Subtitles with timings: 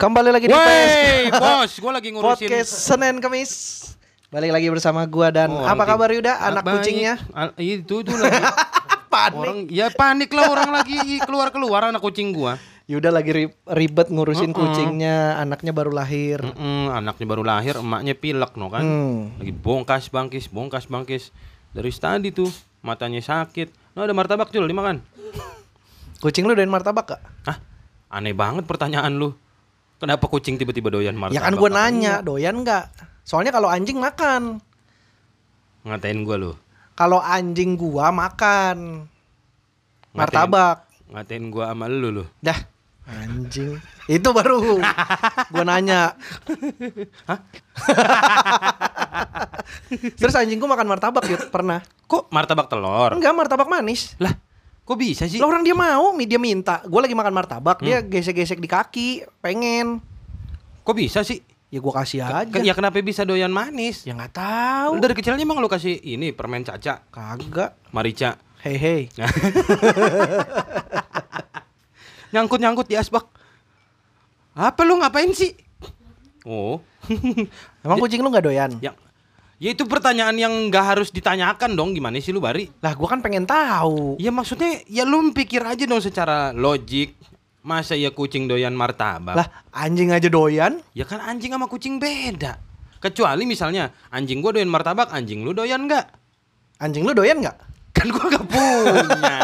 [0.00, 0.64] Kembali lagi di PS
[0.96, 3.52] Wey, bos, gue lagi ngurusin Podcast Senin Kamis.
[4.32, 6.40] Balik lagi bersama gua dan Oh, apa kabar Yuda?
[6.40, 6.80] Anak baik.
[6.80, 7.20] kucingnya?
[7.34, 8.40] Al- itu itu lagi.
[9.10, 9.34] Panik.
[9.36, 12.54] orang ya panik lah orang lagi keluar keluar anak kucing gua.
[12.86, 14.60] Yuda lagi ri- ribet ngurusin Mm-mm.
[14.62, 16.38] kucingnya, anaknya baru lahir.
[16.40, 18.80] Mm-mm, anaknya baru lahir, emaknya pilek no kan.
[18.80, 19.34] Hmm.
[19.36, 21.34] Lagi bongkas bangkis, bongkas bangkis.
[21.70, 22.48] Dari tadi tuh
[22.80, 23.98] matanya sakit.
[23.98, 25.02] No ada martabak Jul dimakan.
[26.22, 27.20] Kucing lu doyan martabak gak?
[27.44, 27.58] Hah?
[28.08, 29.34] Aneh banget pertanyaan lu.
[30.00, 31.36] Kenapa kucing tiba-tiba doyan martabak?
[31.36, 32.84] ya kan Apa nanya, doyan nggak?
[33.20, 34.58] Soalnya kalau anjing makan.
[35.84, 36.52] Ngatain gua lu.
[36.94, 39.06] Kalau anjing gua makan
[40.10, 40.76] Ngatain- martabak.
[41.06, 42.24] Ngatain gua sama lu lu.
[42.40, 42.56] Dah,
[43.04, 43.76] anjing.
[44.06, 44.80] Itu baru
[45.52, 46.16] gua nanya.
[50.16, 51.80] Terus anjing gua makan martabak Yud, pernah.
[52.06, 53.14] Kok martabak telur?
[53.14, 54.16] Enggak, martabak manis.
[54.16, 54.32] Lah,
[54.82, 55.38] kok bisa sih?
[55.38, 56.82] Lah orang dia mau, dia minta.
[56.82, 57.86] Gue lagi makan martabak, Hmm.
[57.86, 60.02] dia gesek-gesek di kaki, pengen.
[60.82, 61.38] Kok bisa sih?
[61.70, 62.42] Ya gua kasih aja.
[62.44, 64.02] Ke- Ya kenapa bisa doyan manis?
[64.02, 64.98] Ya nggak tahu.
[64.98, 67.78] Dari kecilnya emang lu kasih ini permen caca, Kagak.
[67.90, 69.02] marica, Hei hei.
[72.30, 73.26] nyangkut-nyangkut di asbak.
[74.52, 75.54] Apa lu ngapain sih?
[76.42, 76.82] Oh,
[77.84, 78.70] Emang kucing lu nggak doyan?
[78.80, 78.96] yang
[79.60, 82.72] ya itu pertanyaan yang nggak harus ditanyakan dong gimana sih lu Bari?
[82.80, 84.16] Lah gua kan pengen tahu.
[84.16, 87.14] Ya maksudnya ya lu pikir aja dong secara logik.
[87.60, 89.36] Masa ya kucing doyan martabak?
[89.36, 90.80] Lah anjing aja doyan?
[90.96, 92.56] Ya kan anjing sama kucing beda.
[93.04, 96.08] Kecuali misalnya anjing gua doyan martabak, anjing lu doyan nggak?
[96.80, 97.56] Anjing lu doyan nggak?
[97.92, 99.38] Kan gua gak punya.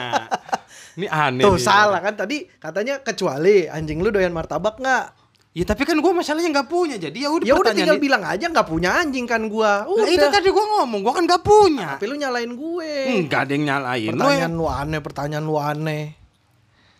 [0.96, 1.44] Ini aneh.
[1.44, 1.64] Tuh nih.
[1.64, 5.25] salah kan tadi katanya kecuali anjing lu doyan martabak nggak?
[5.56, 7.00] Ya tapi kan gua masalahnya nggak punya.
[7.00, 9.88] Jadi ya udah Ya udah tinggal bilang aja nggak punya anjing kan gua.
[9.88, 11.96] Lah, itu tadi gua ngomong, gua kan gak punya.
[11.96, 12.92] Tapi lu nyalain gue.
[13.24, 14.58] Enggak ada yang nyalain Pertanyaan ya.
[14.60, 16.04] lu aneh, pertanyaan lu aneh.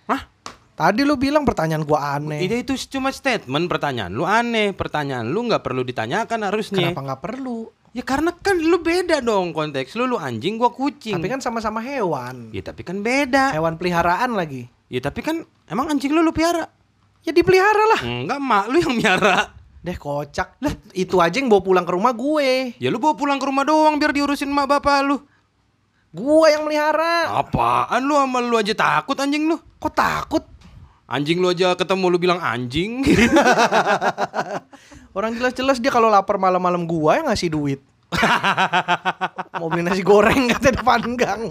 [0.09, 0.25] Hah?
[0.73, 2.49] Tadi lu bilang pertanyaan gua aneh.
[2.49, 4.73] Itu, itu cuma statement pertanyaan lu aneh.
[4.73, 6.97] Pertanyaan lu nggak perlu ditanyakan harusnya.
[6.97, 7.69] Kenapa nggak perlu?
[7.93, 11.21] Ya karena kan lu beda dong konteks lu lu anjing gua kucing.
[11.21, 12.57] Tapi kan sama-sama hewan.
[12.57, 13.53] Ya tapi kan beda.
[13.53, 14.65] Hewan peliharaan lagi.
[14.89, 16.76] Ya tapi kan emang anjing lu lu piara?
[17.27, 18.01] Ya dipelihara lah.
[18.07, 19.51] Enggak, mak lu yang miara.
[19.83, 20.63] Deh kocak.
[20.63, 22.79] Lah, itu aja yang bawa pulang ke rumah gue.
[22.79, 25.19] Ya lu bawa pulang ke rumah doang biar diurusin mak bapak lu.
[26.17, 27.29] Gua yang melihara.
[27.37, 29.61] Apaan lu sama lu aja takut anjing lu?
[29.77, 30.45] Kok takut?
[31.07, 33.05] Anjing lu aja ketemu lu bilang anjing.
[35.17, 37.81] Orang jelas-jelas dia kalau lapar malam-malam gua yang ngasih duit.
[39.61, 41.43] Mau beli nasi goreng kata depan gang.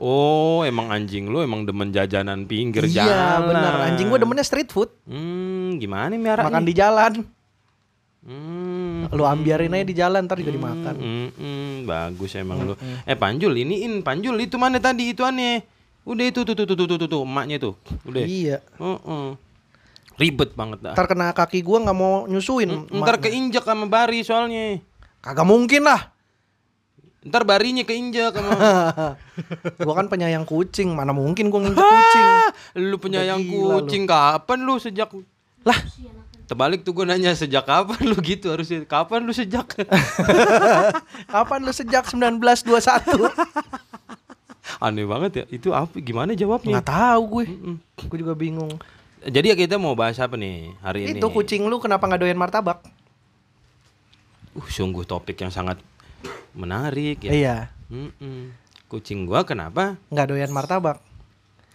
[0.00, 3.04] Oh, emang anjing lu emang demen jajanan pinggir iya,
[3.40, 3.50] jalan.
[3.50, 3.72] benar.
[3.90, 4.90] Anjing gua demennya street food.
[5.04, 6.68] Hmm, gimana nih miara Makan nih?
[6.70, 7.12] di jalan.
[8.24, 9.04] Hmm.
[9.12, 10.94] Lu ambiarin aja di jalan ntar juga dimakan.
[10.96, 12.74] Hmm, hmm, bagus emang lu.
[13.04, 15.60] Eh Panjul iniin Panjul itu mana tadi itu aneh.
[16.08, 17.74] Udah itu tuh tuh tuh tuh tuh, tuh, tuh emaknya tuh.
[18.08, 18.24] Udah.
[18.24, 18.64] Iya.
[18.80, 19.26] Heeh.
[20.14, 20.94] Ribet banget dah.
[20.94, 22.88] Ntar kena kaki gua nggak mau nyusuin.
[22.88, 24.80] Ntar keinjak sama Bari soalnya.
[25.20, 26.13] Kagak mungkin lah.
[27.24, 28.52] Ntar Barinya keinjak sama
[29.80, 32.26] gua kan penyayang kucing, mana mungkin gua nginjek kucing.
[32.84, 33.74] Lu penyayang Udah gila lu.
[33.80, 35.08] kucing kapan lu sejak
[35.62, 35.78] Lah,
[36.44, 39.64] Terbalik tuh gue nanya sejak kapan lu gitu harusnya kapan lu sejak
[41.32, 42.76] kapan lu sejak 1921?
[44.84, 47.44] aneh banget ya itu apa gimana jawabnya Nggak tahu gue.
[48.04, 48.76] Gue juga bingung.
[49.24, 52.36] jadi ya kita mau bahas apa nih hari ini Itu kucing lu kenapa nggak doyan
[52.36, 52.84] martabak?
[54.52, 55.80] uh sungguh topik yang sangat
[56.52, 58.52] menarik ya Iya, Mm-mm.
[58.86, 60.98] kucing gua kenapa nggak doyan martabak.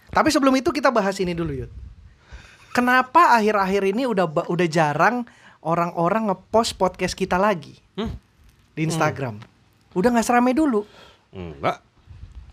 [0.08, 1.70] Tapi sebelum itu kita bahas ini dulu, Yud.
[2.70, 5.26] Kenapa akhir-akhir ini udah udah jarang
[5.60, 8.14] orang-orang ngepost podcast kita lagi Hmm?
[8.72, 9.42] di Instagram?
[9.90, 10.86] Udah nggak seramai dulu.
[11.30, 11.82] enggak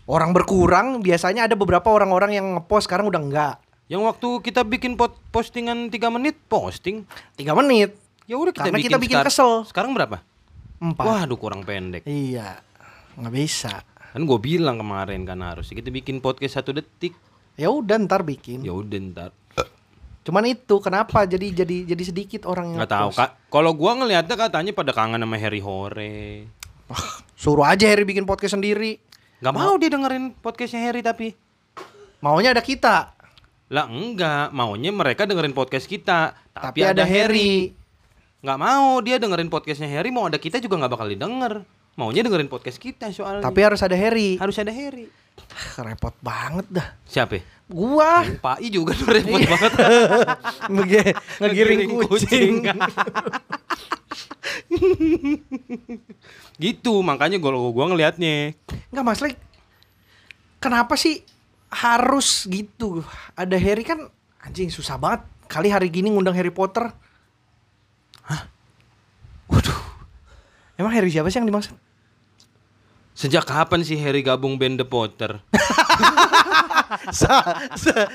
[0.04, 3.56] Orang berkurang, biasanya ada beberapa orang-orang yang ngepost sekarang udah enggak.
[3.86, 8.76] yang waktu kita bikin pot postingan 3 menit posting Tiga menit, ya udah kita Karena
[8.76, 9.50] bikin kita bikin sekar- kesel.
[9.64, 10.20] sekarang berapa
[10.78, 11.04] empat.
[11.04, 12.06] waduh kurang pendek.
[12.06, 12.62] Iya,
[13.18, 13.82] nggak bisa.
[14.08, 17.12] kan gue bilang kemarin kan harus kita bikin podcast satu detik.
[17.58, 18.64] Ya udah ntar bikin.
[18.64, 19.30] ya udah ntar.
[20.28, 23.30] Cuman itu kenapa jadi jadi jadi sedikit orang yang nggak tahu kak.
[23.48, 26.44] Kalau gua ngelihatnya katanya pada kangen sama Harry Hore.
[27.40, 29.00] Suruh aja Harry bikin podcast sendiri.
[29.40, 31.32] nggak mau dia dengerin podcastnya Harry tapi.
[32.20, 33.14] Maunya ada kita,
[33.68, 34.50] lah enggak.
[34.52, 36.34] Maunya mereka dengerin podcast kita.
[36.50, 37.77] Tapi, ada, Harry.
[38.48, 42.48] Nggak mau dia dengerin podcastnya Harry mau ada kita juga nggak bakal didengar maunya dengerin
[42.48, 44.40] podcast kita soalnya Tapi harus ada Harry.
[44.40, 45.04] harus ada Harry
[45.76, 46.88] Repot banget dah.
[47.04, 47.42] siapa ya?
[47.68, 49.46] Gua Pak I juga tuh repot Iya.
[49.46, 49.72] banget
[50.74, 52.52] Nge- ngegiring kucing.
[56.58, 58.56] gitu makanya gua gua ngelihatnya
[58.90, 59.20] Enggak Mas.
[60.58, 61.22] Kenapa sih
[61.70, 63.04] harus gitu?
[63.36, 64.08] Ada Harry kan
[64.40, 66.90] anjing susah banget Kali hari gini ngundang Harry Potter.
[69.48, 69.80] Waduh.
[70.76, 71.74] Emang Harry siapa sih yang dimaksud?
[73.18, 75.42] Sejak kapan sih Harry gabung band The Potter?
[77.12, 77.44] Sa,
[77.76, 77.92] sa.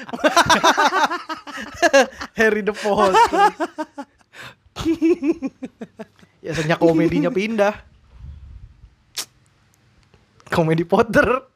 [2.40, 3.54] Harry the Potter.
[6.42, 7.74] ya sejak komedinya pindah.
[10.50, 11.53] Komedi Potter.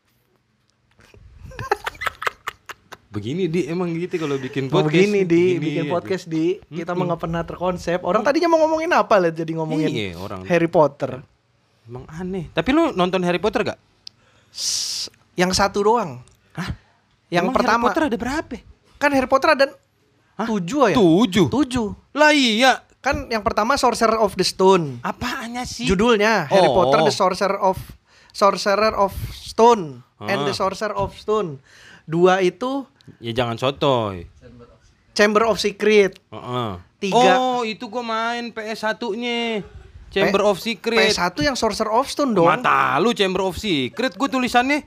[3.07, 4.91] Begini di emang gitu kalau bikin podcast.
[4.91, 5.93] begini di Begini, bikin aduh.
[5.95, 7.99] podcast di kita mah nggak pernah terkonsep.
[8.01, 10.43] Orang tadinya mau ngomongin apa lah jadi ngomongin Iya, orang.
[10.43, 11.23] Harry Potter.
[11.83, 12.51] Emang aneh.
[12.51, 13.79] Tapi lu nonton Harry Potter gak?
[15.33, 16.19] Yang satu doang.
[16.51, 16.75] Hah?
[17.29, 18.55] Yang Emang pertama Harry Potter ada berapa?
[18.97, 19.65] kan Harry Potter ada
[20.35, 20.45] Hah?
[20.45, 20.95] tujuh ya?
[20.95, 21.47] Tujuh.
[21.47, 21.87] Tujuh.
[22.11, 22.83] Lah iya.
[22.97, 24.99] Kan yang pertama Sorcerer of the Stone.
[24.99, 25.85] Apaannya sih?
[25.85, 26.75] Judulnya Harry Oh.
[26.75, 27.79] Potter the Sorcerer of
[28.29, 29.15] Sorcerer of
[29.57, 30.45] Stone and Ah.
[30.45, 31.57] the Sorcerer of Stone.
[32.05, 32.85] Dua itu
[33.17, 34.29] Ya jangan sotoy.
[35.11, 36.21] Chamber of Secret.
[36.29, 36.71] Heeh.
[36.99, 37.33] Tiga.
[37.35, 39.65] Oh, itu gua main PS1-nya.
[40.07, 41.09] Chamber P- of Secret.
[41.09, 42.45] PS1 yang Sorcerer of Stone dong.
[42.45, 44.85] Mata lu Chamber of Secret gua tulisannya.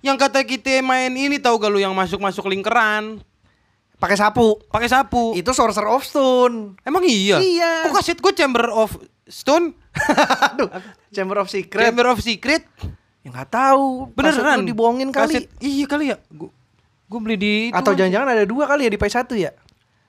[0.00, 3.20] Yang kata kita main ini tahu gak lu yang masuk-masuk lingkaran,
[4.00, 4.56] Pakai sapu.
[4.66, 5.36] pakai sapu.
[5.36, 6.80] Itu Sorcerer of Stone.
[6.80, 7.36] Emang iya?
[7.36, 7.84] Iya.
[7.84, 8.96] Kok kaset gua Chamber of
[9.26, 9.76] Stone?
[10.48, 10.72] Aduh,
[11.10, 11.84] Chamber of Secret.
[11.84, 12.64] Chamber of Secret?
[13.20, 14.08] Ya nggak tahu.
[14.12, 14.64] Beneran?
[14.64, 15.34] dibohongin kali.
[15.36, 16.16] Kaset, iya kali ya.
[16.26, 16.48] Gua,
[17.06, 18.04] gua beli di itu Atau aja.
[18.04, 19.52] jangan-jangan ada dua kali ya di PS1 ya?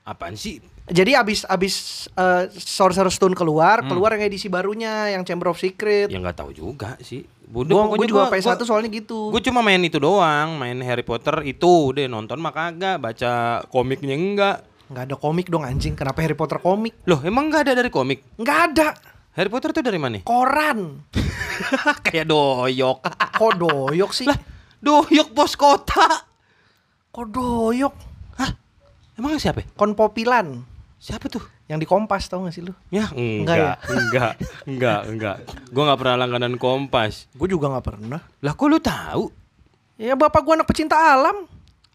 [0.01, 0.63] Apaan sih?
[0.83, 1.73] Jadi abis abis
[2.09, 3.89] eh, Sorcerer Stone keluar, Hmm.
[3.89, 6.07] keluar yang edisi barunya yang Chamber of Secret.
[6.07, 7.23] Ya nggak tahu juga sih.
[7.43, 9.27] Bodoh gua juga gua- PS1 gua- soalnya gitu.
[9.27, 13.31] Gue cuma main itu doang, main Harry Potter itu, udah nonton mah kagak, baca
[13.67, 14.57] komiknya enggak.
[14.87, 15.91] Nggak ada komik dong anjing.
[15.93, 16.95] Kenapa Harry Potter komik?
[17.03, 18.23] Loh, emang enggak ada dari komik?
[18.35, 18.87] Nggak ada.
[19.31, 20.19] Harry Potter tuh dari mana?
[20.27, 21.07] Koran.
[22.05, 22.97] Kayak doyok.
[23.39, 24.27] Kok doyok sih?
[24.27, 24.35] lah,
[24.83, 26.27] doyok bos kota.
[27.15, 27.93] Kok doyok?
[28.35, 28.51] Hah?
[29.15, 29.63] Emang siapa?
[29.79, 30.67] Konpopilan.
[31.01, 31.41] Siapa tuh?
[31.65, 32.75] Yang di Kompas tau gak sih lu?
[32.91, 33.63] Ya, Enggak ya?
[33.63, 34.33] enggak, enggak,
[34.67, 35.35] enggak, enggak.
[35.71, 37.31] Gue nggak pernah langganan Kompas.
[37.31, 38.21] Gue juga nggak pernah.
[38.43, 39.31] Lah, kok lu tahu?
[39.95, 41.45] Ya bapak gua anak pecinta alam.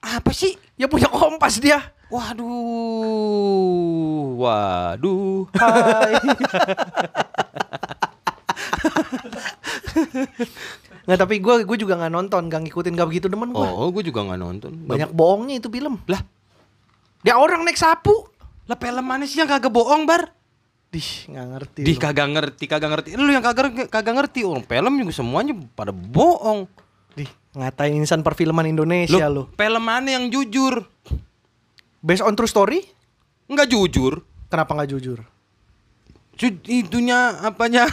[0.01, 0.55] Apa sih?
[0.79, 1.83] Ya punya Kompas dia.
[2.07, 2.47] Waduh,
[4.39, 6.15] waduh, hai.
[11.07, 13.63] Nggak tapi gue gue juga nggak nonton, nggak ngikutin, nggak begitu demen gue.
[13.63, 14.73] Oh, gue juga nggak nonton.
[14.87, 15.99] Banyak bohongnya itu film.
[16.07, 16.23] Lah,
[17.23, 18.27] Dia orang naik sapu.
[18.67, 20.31] lah film mana sih yang kagak bohong, Bar?
[20.91, 21.81] Dih, nggak ngerti.
[21.83, 22.03] Di lu.
[22.03, 23.09] kagak ngerti, kagak ngerti.
[23.15, 24.43] Lu yang kagak kagak ngerti.
[24.43, 26.67] Orang film juga semuanya pada bohong.
[27.15, 29.55] Dih, ngatain insan perfilman Indonesia Lu, lo.
[29.55, 30.83] film mana yang jujur?
[32.05, 32.81] Based on true story?
[33.47, 34.25] Enggak jujur.
[34.51, 35.36] Kenapa nggak jujur?
[36.67, 37.89] Itunya apanya?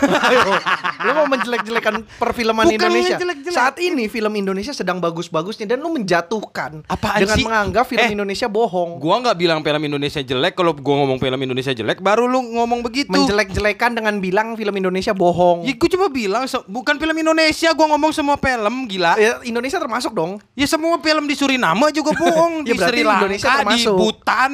[1.06, 3.16] Lu mau menjelek-jelekan perfilman Bukan Indonesia.
[3.16, 3.56] ngejelek-jelek.
[3.56, 7.44] Saat ini film Indonesia sedang bagus-bagusnya dan lu menjatuhkan Apaan dengan sih?
[7.44, 8.98] menganggap film Eh, Indonesia bohong.
[8.98, 10.54] gua nggak bilang film Indonesia jelek.
[10.54, 13.10] Kalau gua ngomong film Indonesia jelek, baru lu ngomong begitu.
[13.10, 15.64] Menjelek-jelekan dengan bilang film Indonesia bohong.
[15.64, 17.72] Ya, gua cuma bilang se- bukan film Indonesia.
[17.72, 19.16] Gua ngomong semua film gila.
[19.16, 20.36] Ya, Indonesia termasuk dong.
[20.54, 22.54] Ya semua film di Suriname juga bohong.
[22.66, 23.94] Ya, di Sri Lanka, Indonesia di termasuk.
[23.94, 24.52] Bhutan,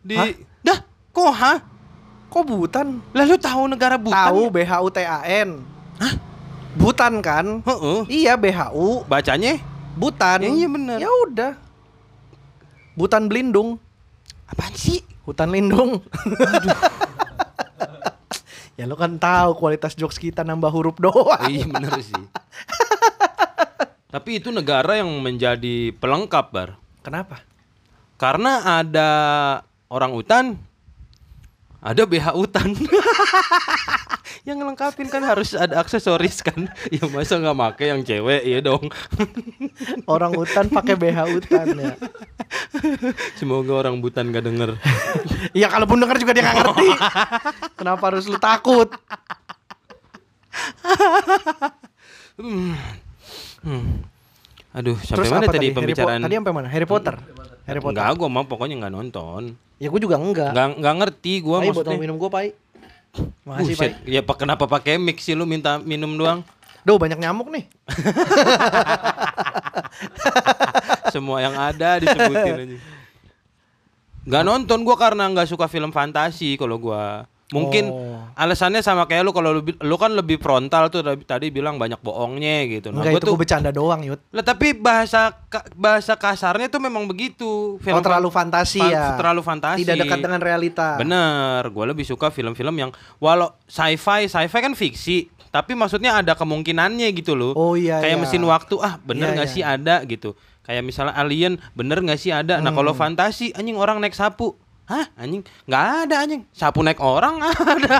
[0.00, 0.28] di Hah?
[0.60, 1.52] dah kok ha?
[2.28, 3.00] Kok Butan?
[3.16, 4.28] Lalu tahu negara Bhutan?
[4.28, 5.48] Tahu BHUTAN.
[5.98, 6.14] Hah?
[6.78, 7.64] Butan kan?
[7.64, 8.00] Heeh.
[8.06, 9.58] Iya BHU, Bacanya
[9.98, 10.44] Butan.
[10.44, 10.98] Ya, iya bener.
[11.02, 11.52] Ya udah.
[12.94, 13.78] Butan Belindung,
[14.46, 15.02] apaan sih?
[15.28, 16.00] hutan lindung.
[18.80, 21.36] ya lo kan tahu kualitas jokes kita nambah huruf doang.
[21.52, 22.16] iya bener sih.
[24.14, 26.80] Tapi itu negara yang menjadi pelengkap, Bar.
[27.04, 27.44] Kenapa?
[28.16, 29.10] Karena ada
[29.92, 30.56] orang hutan,
[31.78, 32.74] ada BH hutan.
[34.48, 36.66] yang ngelengkapin kan harus ada aksesoris kan.
[36.90, 38.90] Ya masa nggak make yang cewek ya dong.
[40.10, 41.94] Orang hutan pakai BH hutan ya.
[43.36, 44.70] Semoga orang hutan gak denger.
[45.54, 46.88] Iya kalaupun denger juga dia nggak ngerti.
[47.78, 48.90] Kenapa harus lu takut?
[52.34, 52.74] Hmm.
[54.74, 56.20] Aduh, sampai Terus mana tadi Po- pembicaraan?
[56.22, 56.68] tadi sampai mana?
[56.70, 57.14] Harry Potter.
[57.68, 58.00] Harry Potter.
[58.00, 59.42] Enggak, gua mau pokoknya nggak nonton.
[59.76, 60.56] Ya gue juga enggak.
[60.56, 62.00] Nggak nggak ngerti gua Ayo botol maksudnya.
[62.00, 62.48] minum gue, Pai.
[63.44, 64.14] Makasih, Buset, Pai.
[64.14, 66.40] ya pak kenapa pakai mix sih lu minta minum doang?
[66.82, 67.64] Duh, banyak nyamuk nih.
[71.14, 72.76] Semua yang ada disebutin aja.
[74.28, 77.28] Nggak nonton gua karena nggak suka film fantasi kalau gua.
[77.48, 78.20] Mungkin Oh.
[78.36, 81.96] alasannya sama kayak lu kalau lu, lu kan lebih frontal tuh tadi- tadi bilang banyak
[81.98, 82.92] bohongnya gitu.
[82.92, 84.20] Nah, Enggak gua itu gue bercanda doang, Yud.
[84.28, 87.80] lah tapi bahasa ka- bahasa kasarnya tuh memang begitu.
[87.80, 89.16] Oh, terlalu fantasi fan- ya.
[89.16, 89.80] Terlalu fantasi.
[89.80, 91.00] Tidak dekat dengan realita.
[91.00, 97.08] Bener, gue lebih suka film-film yang walau sci-fi, sci-fi kan fiksi, tapi maksudnya ada kemungkinannya
[97.12, 97.56] gitu loh.
[97.56, 98.22] Oh, iya, Kayak iya.
[98.22, 99.54] mesin waktu, ah bener Iya, nggak iya.
[99.54, 100.36] sih ada gitu.
[100.62, 102.60] Kayak misalnya alien, bener nggak sih ada.
[102.60, 102.76] Nah Hmm.
[102.76, 104.52] kalau fantasi, anjing orang naik sapu,
[104.88, 105.44] Hah, anjing?
[105.68, 106.42] Nggak ada anjing.
[106.50, 107.96] Sapu naik orang ada.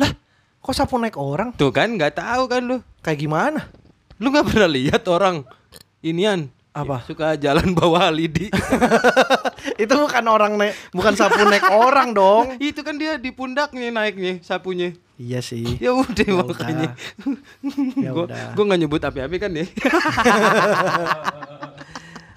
[0.00, 0.10] Lah,
[0.58, 1.52] kok sapu naik orang?
[1.52, 2.80] Tuh kan nggak tahu kan lu.
[3.04, 3.60] Kayak gimana?
[4.16, 5.44] Lu nggak pernah lihat orang
[6.00, 7.04] inian Apa?
[7.04, 8.48] suka jalan bawa lidi.
[9.82, 12.56] Itu bukan orang naik, bukan sapu naik orang dong.
[12.56, 14.96] Itu kan dia di pundaknya naiknya sapunya.
[15.20, 15.76] Iya sih.
[15.76, 16.88] Ya udah Ya makanya.
[17.94, 18.56] Ya Gua udah.
[18.56, 19.66] gua nggak nyebut api-api kan ya.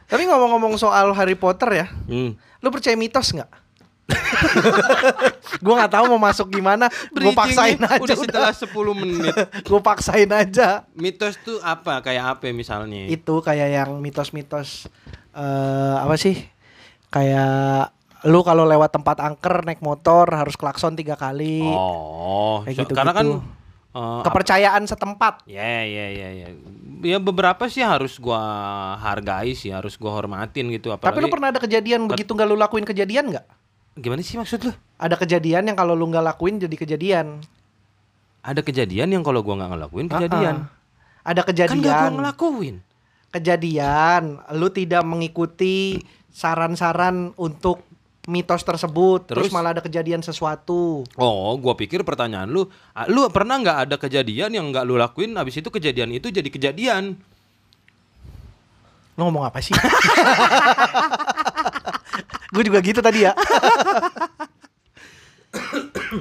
[0.05, 2.37] Tapi ngomong-ngomong soal Harry Potter ya, Hmm.
[2.59, 3.49] lu percaya mitos nggak?
[5.65, 8.17] gue nggak tahu mau masuk gimana, gue paksain aja udah udah.
[8.21, 9.33] setelah 10 menit.
[9.69, 10.85] gue paksain aja.
[10.93, 12.01] Mitos tuh apa?
[12.01, 13.07] Kayak apa misalnya?
[13.07, 14.85] Itu kayak yang mitos-mitos
[15.33, 16.37] eh apa sih?
[17.09, 17.91] Kayak
[18.25, 21.61] lu kalau lewat tempat angker naik motor harus klakson tiga kali.
[21.61, 22.97] Oh, Kayak so- gitu-gitu.
[22.97, 23.27] karena kan
[23.95, 25.47] eh, Kepercayaan setempat.
[25.47, 26.47] Ya ya ya ya.
[27.01, 28.39] Ya beberapa sih harus gua
[28.99, 32.59] hargai sih, harus gua hormatin gitu Tapi apalagi lu pernah ada kejadian begitu nggak lu
[32.59, 33.45] lakuin kejadian nggak?
[33.95, 34.71] Gimana sih maksud lu?
[34.99, 37.39] Ada kejadian yang kalau lu nggak lakuin jadi kejadian.
[38.43, 40.55] Ada kejadian yang kalau gua nggak ngelakuin kejadian.
[40.67, 41.23] Ah-ah.
[41.25, 42.13] Ada Kan nggak gua kejadian.
[42.13, 42.75] ngelakuin.
[43.31, 44.23] kejadian
[44.55, 45.99] lu tidak mengikuti
[46.31, 47.83] saran-saran untuk
[48.25, 49.53] mitos tersebut terus, Terus?
[49.53, 51.05] malah ada kejadian sesuatu.
[51.15, 52.65] Oh, gua pikir pertanyaan lu,
[53.07, 57.17] lu pernah nggak ada kejadian yang nggak lu lakuin habis itu kejadian itu jadi kejadian?
[59.15, 59.71] lu ngomong apa sih?
[62.51, 63.31] Gue juga gitu tadi ya.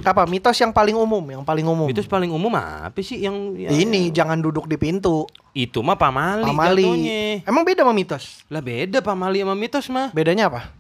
[0.06, 1.90] Apa mitos yang paling umum yang paling umum?
[1.90, 5.26] Mitos paling umum apa sih yang ya- ini jangan duduk di pintu.
[5.50, 6.86] Itu mah pamali, pamali.
[6.86, 7.22] jatuhnya.
[7.42, 8.46] emang beda sama mitos?
[8.46, 10.14] Lah beda pamali sama mitos mah.
[10.14, 10.70] bedanya apa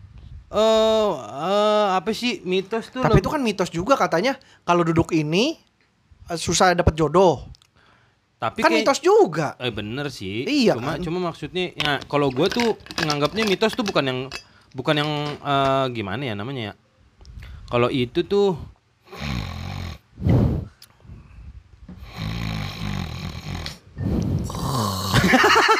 [0.54, 1.10] Eh
[1.42, 3.02] eh, apa sih mitos tuh?
[3.02, 5.58] tapi itu kan mitos juga katanya kalau duduk ini
[6.24, 7.42] eh, susah dapat jodoh
[8.36, 10.44] Tapi kan kayak- mitos juga Eh bener sih.
[10.44, 10.98] Iya Cuma kan?
[11.00, 14.20] cuma maksudnya ya kalau gue tuh nganggapnya mitos tuh bukan yang
[14.70, 16.74] bukan yang eh, gimana ya namanya ya.
[17.66, 18.54] Kalau itu tuh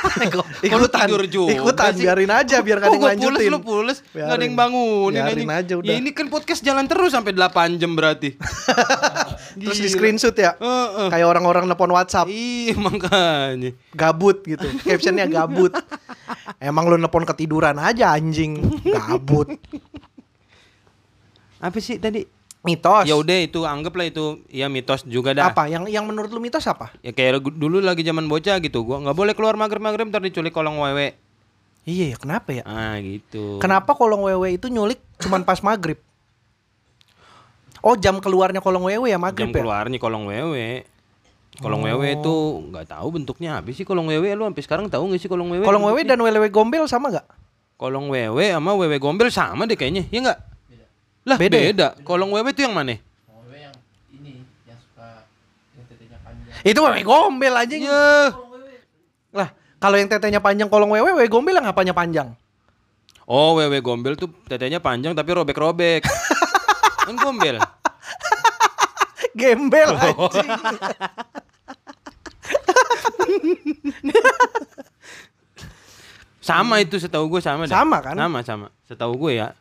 [0.66, 2.02] ikutan tidur juga ikutan sih?
[2.02, 4.42] biarin aja biar yang gua lanjutin pules lu pules Gak ada Biarin.
[4.42, 5.50] yang bangunin Biarin anjing.
[5.54, 5.86] aja udah.
[5.86, 8.36] Ya ini kan podcast jalan terus sampai 8 jam berarti.
[9.60, 11.08] terus di screenshot ya Heeh.
[11.08, 13.70] kayak orang-orang nelpon WhatsApp Iya makanya.
[13.90, 15.70] gabut gitu captionnya gabut
[16.60, 19.54] emang lu nelpon ketiduran aja anjing gabut
[21.58, 22.33] Apa sih tadi?
[22.64, 25.52] Mitos Ya udah itu anggaplah itu ya mitos juga dah.
[25.52, 29.04] apa yang yang menurut lu mitos apa Ya kayak dulu lagi zaman bocah gitu, gua
[29.04, 31.12] nggak boleh keluar maghrib-maghrib ntar diculik kolong wewe.
[31.84, 33.60] iya ya kenapa ya Ah gitu.
[33.60, 36.00] kenapa kolong wewe itu nyulik cuman pas maghrib
[37.84, 40.88] oh jam keluarnya kolong wewe ya maghrib Jam ya keluarnya kolong wewe.
[41.54, 42.34] Kolong wewe itu
[42.66, 45.62] nggak tahu bentuknya apa sih kolong wewe lu sampai sekarang tahu nggak sih kolong wewe?
[45.62, 47.28] kolong wewe dan wewe gombel sama gak
[47.78, 50.38] kolong wewe sama wewe gombel sama deh kayaknya, ya nggak?
[51.24, 51.88] Lah Beda beda.
[51.96, 52.04] ya?
[52.04, 53.00] Kolong wewe itu yang mana?
[53.26, 53.74] Wewe yang
[54.12, 55.24] ini yang suka
[55.72, 56.52] yang tetenya panjang.
[56.62, 58.32] itu wewe gombel anjing Ya.
[59.32, 62.36] lah kalau yang tetenya panjang kolong wewe wewe gombel yang apanya panjang
[63.24, 66.04] Oh wewe gombel tuh tetenya panjang tapi robek-robek.
[67.08, 67.56] kan gombel.
[69.34, 70.28] gembel Oh.
[70.28, 70.50] anjing
[76.44, 77.80] Sama itu setahu gue sama dah.
[77.80, 78.14] Sama kan?
[78.14, 78.66] Sama sama.
[78.84, 79.56] Setahu gue ya.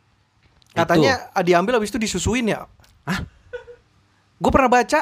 [0.74, 2.66] Katanya ah, diambil habis itu disusuin ya.
[3.06, 3.20] Hah?
[4.42, 5.00] Gue pernah baca,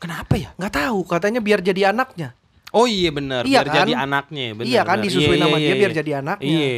[0.00, 0.50] Kenapa ya?
[0.58, 0.98] nggak tahu.
[1.06, 2.36] Katanya biar jadi anaknya.
[2.74, 3.76] Oh iya benar, Iya biar kan?
[3.86, 4.66] jadi anaknya, benar.
[4.66, 5.78] Iya kan, disusuin Iya, sama iya, dia iya.
[5.78, 6.50] biar jadi anaknya.
[6.50, 6.72] Iya.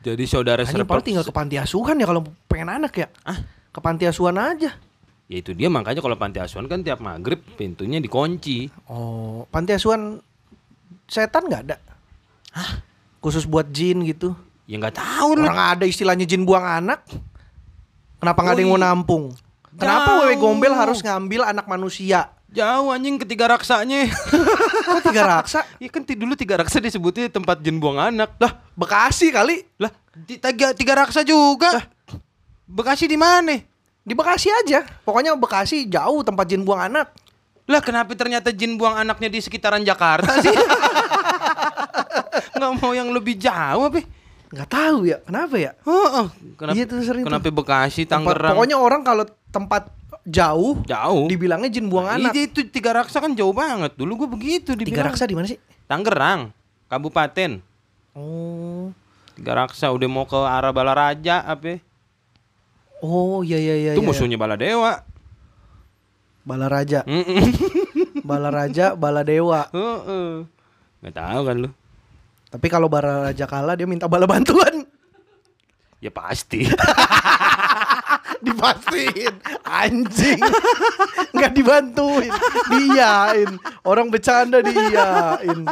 [0.00, 0.88] Jadi saudara serpet.
[0.88, 3.06] paling tinggal ke panti asuhan ya kalau pengen anak ya.
[3.28, 3.36] Ah?
[3.68, 4.72] Ke panti asuhan aja.
[5.30, 8.72] Ya itu dia makanya kalau panti asuhan kan tiap maghrib pintunya dikunci.
[8.88, 10.24] Oh, panti asuhan
[11.04, 11.76] setan nggak ada?
[12.56, 12.80] Hah?
[13.20, 14.32] Khusus buat jin gitu.
[14.64, 15.36] Ya nggak tahu.
[15.36, 17.04] Orang ada istilahnya jin buang anak.
[18.20, 18.86] Kenapa nggak ada yang mau iya.
[18.92, 19.24] nampung?
[19.80, 20.20] Kenapa Jauh.
[20.28, 22.28] wewe gombel harus ngambil anak manusia?
[22.50, 24.10] Jauh anjing ketiga raksanya.
[24.90, 25.62] Kok tiga raksa?
[25.78, 28.34] ya kan dulu tiga raksa disebutnya tempat jin buang anak.
[28.42, 29.62] Lah, Bekasi kali.
[29.78, 29.88] Lah,
[30.26, 31.86] ti- tiga, tiga raksa juga.
[32.66, 33.62] Bekasi di mana?
[34.02, 34.82] Di Bekasi aja.
[35.06, 37.14] Pokoknya Bekasi jauh tempat jin buang anak.
[37.70, 40.50] Lah kenapa ternyata jin buang anaknya di sekitaran Jakarta sih?
[42.58, 44.02] Nggak mau yang lebih jauh apa?
[44.50, 45.72] Nggak tahu ya, kenapa ya?
[45.80, 46.26] Heeh.
[46.54, 47.28] Kenapa, Iya tuh sering tuh.
[47.30, 48.52] kenapa Bekasi, Tempat- Tangerang?
[48.52, 49.82] pokoknya orang kalau tempat
[50.20, 51.26] jauh jauh.
[51.26, 52.34] dibilangnya jin buang anak.
[52.34, 53.94] Iya itu tiga raksa kan jauh banget.
[53.94, 55.06] Dulu gue begitu Tiga dibilang.
[55.08, 55.58] raksa di mana sih?
[55.86, 56.50] Tangerang,
[56.86, 57.62] Kabupaten.
[58.12, 58.90] Oh.
[59.32, 61.78] Tiga raksa udah mau ke arah Balaraja apa?
[63.00, 63.90] Oh, iya iya iya.
[63.94, 64.06] itu iya.
[64.06, 65.06] musuhnya Baladewa.
[66.42, 67.06] Balaraja.
[67.06, 67.38] Mm-mm.
[68.28, 69.70] Balaraja, Baladewa.
[69.70, 70.44] Heeh.
[71.00, 71.70] Nggak tahu kan lu.
[72.50, 74.82] Tapi kalau Balaraja kalah dia minta bala bantuan.
[76.02, 76.66] Ya pasti.
[78.44, 79.34] Dipastiin.
[79.62, 80.40] Anjing.
[81.30, 82.32] Nggak dibantuin.
[82.72, 83.50] Diiyain.
[83.86, 85.68] Orang bercanda diiyain.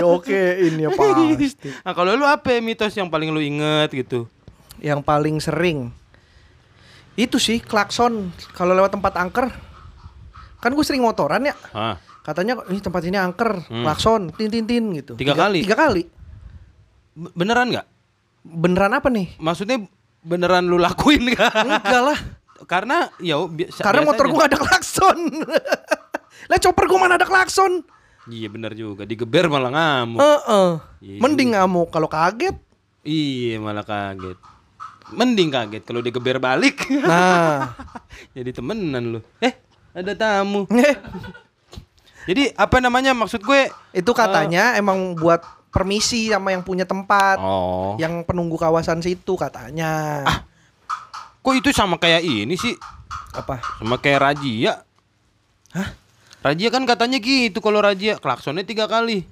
[0.00, 1.68] Ya okein ya pasti.
[1.84, 4.24] Nah, kalau lu apa ya mitos yang paling lu inget gitu?
[4.80, 5.92] Yang paling sering.
[7.14, 8.32] Itu sih klakson.
[8.56, 9.52] Kalau lewat tempat angker.
[10.58, 11.54] Kan gue sering motoran ya.
[11.70, 13.82] Ah, Katanya ini tempat ini angker Hmm.
[13.82, 15.64] Klakson Tin tin tin gitu Tiga kali?
[15.64, 16.04] Tiga kali
[17.16, 17.86] beneran nggak?
[18.44, 19.34] Beneran apa nih?
[19.38, 19.82] Maksudnya
[20.20, 21.52] beneran lu lakuin nggak?
[21.58, 22.18] Enggak lah
[22.62, 24.38] Karena ya bi- Karena motor biasanya.
[24.38, 25.18] gak ada klakson
[26.50, 27.80] Lah chopper gue mana ada klakson
[28.28, 30.20] Iya bener juga, digeber malah ngamuk.
[30.20, 30.68] Heeh.
[31.00, 32.52] Iya Mending ngamuk kalau kaget.
[33.00, 34.36] Iya malah kaget.
[35.08, 36.76] Mending kaget kalau digeber balik.
[37.00, 37.72] Nah,
[38.36, 39.20] Jadi temenan lu.
[39.40, 39.56] Eh,
[39.94, 40.68] ada tamu.
[42.28, 43.72] Eh, Jadi apa namanya maksud gue?
[43.90, 47.96] itu katanya emang buat permisi sama yang punya tempat, Oh.
[47.96, 50.24] yang penunggu kawasan situ katanya.
[51.40, 52.76] Kok itu sama kayak ini sih?
[53.32, 53.60] Apa?
[53.78, 54.84] Sama kayak Rajia.
[55.70, 55.88] Hah?
[56.40, 59.24] Rajia kan katanya gitu kalau Rajia klaksonnya tiga kali.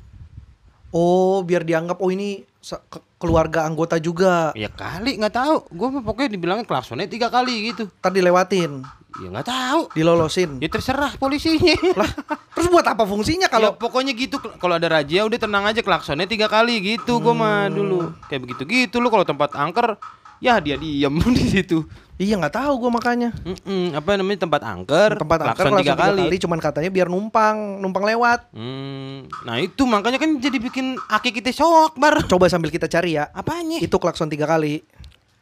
[0.88, 4.52] Oh, biar dianggap oh ini ke- keluarga anggota juga.
[4.52, 5.56] Ya kali nggak tahu.
[5.68, 7.88] Gue pokoknya dibilangnya klaksonnya tiga kali gitu.
[7.94, 8.80] Ntar dilewatin,
[9.16, 9.80] Ya nggak tahu.
[9.92, 10.56] dilolosin.
[10.56, 11.74] Ya terserah polisinya.
[11.96, 12.10] Lah,
[12.66, 16.26] terus buat apa fungsinya Kalau kalau pokoknya gitu kalau ada Rajia udah tenang aja klaksonnya
[16.26, 19.94] tiga kali gitu gue mah dulu kayak begitu gitu lu kalau tempat angker
[20.42, 21.86] ya dia diem di situ.
[22.16, 23.28] Iya nggak tahu gue makanya.
[23.44, 26.36] Mm-mm, apa namanya tempat angker Tempat angker klakson langsung tiga kali.
[26.40, 28.48] cuman katanya biar numpang, numpang lewat.
[28.56, 32.24] Hmm, nah itu makanya kan jadi bikin aki kita shock bar.
[32.24, 33.28] Coba sambil kita cari ya.
[33.36, 33.84] Apanya?
[33.84, 34.80] Itu klakson tiga kali.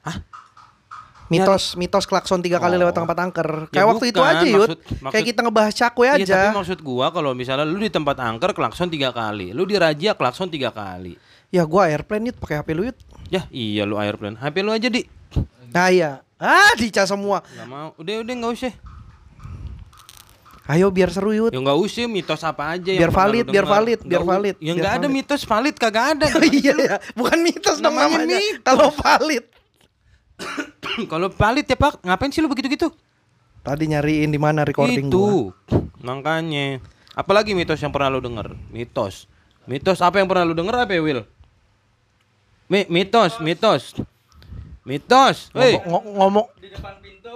[0.03, 0.19] Hah?
[1.25, 2.81] Mitos, mitos klakson tiga kali Oh.
[2.81, 3.49] lewat tempat angker.
[3.67, 4.53] Ya Kayak waktu itu bukan, aja, Yud.
[4.53, 6.53] maksud- maksud- Kayak kita ngebahas cakwe Iya tapi aja.
[6.53, 10.47] maksud gua kalau misalnya lu di tempat angker klakson tiga kali, lu di Rajia klakson
[10.47, 11.17] tiga kali.
[11.49, 12.99] Ya gua airplane Yud pakai HP lu Yud.
[13.29, 15.01] Ya iya lu airplane, HP lu aja di.
[15.71, 16.21] Nah iya.
[16.37, 17.41] Ah, dicas semua.
[17.43, 18.75] Gak mau, udah udah nggak usah.
[20.67, 21.53] Ayo biar seru Yud.
[21.53, 24.65] Ya nggak usah mitos apa aja yang Biar valid, biar valid, biar Nggak valid, Ya
[24.67, 26.27] biar nggak ada mitos valid kagak ada.
[26.51, 28.39] iya ya, bukan mitos Namanya namanya.
[28.63, 29.45] Kalau valid.
[31.13, 32.93] kalau valid ya Pak, ngapain sih lu begitu-gitu?
[33.65, 35.17] Tadi nyariin di mana recording gua.
[35.17, 35.29] Itu.
[36.05, 36.85] Makanya.
[37.17, 38.53] Apalagi mitos yang pernah lu denger?
[38.69, 39.25] Mitos.
[39.65, 41.23] Mitos apa yang pernah lu denger apa ya, Will?
[42.69, 43.97] Mi mitos, mitos.
[44.85, 45.49] Mitos.
[45.57, 45.81] Hei.
[45.81, 46.47] Ngomong, ngomong.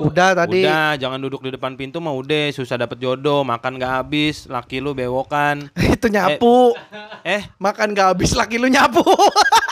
[0.05, 0.69] Udah tadi.
[0.69, 4.85] Udah, jangan duduk di depan pintu mah udah susah dapet jodoh, makan gak habis, laki
[4.85, 5.73] lu bewokan.
[5.97, 6.77] Itu nyapu.
[7.25, 9.01] Eh, Makan gak habis laki lu nyapu.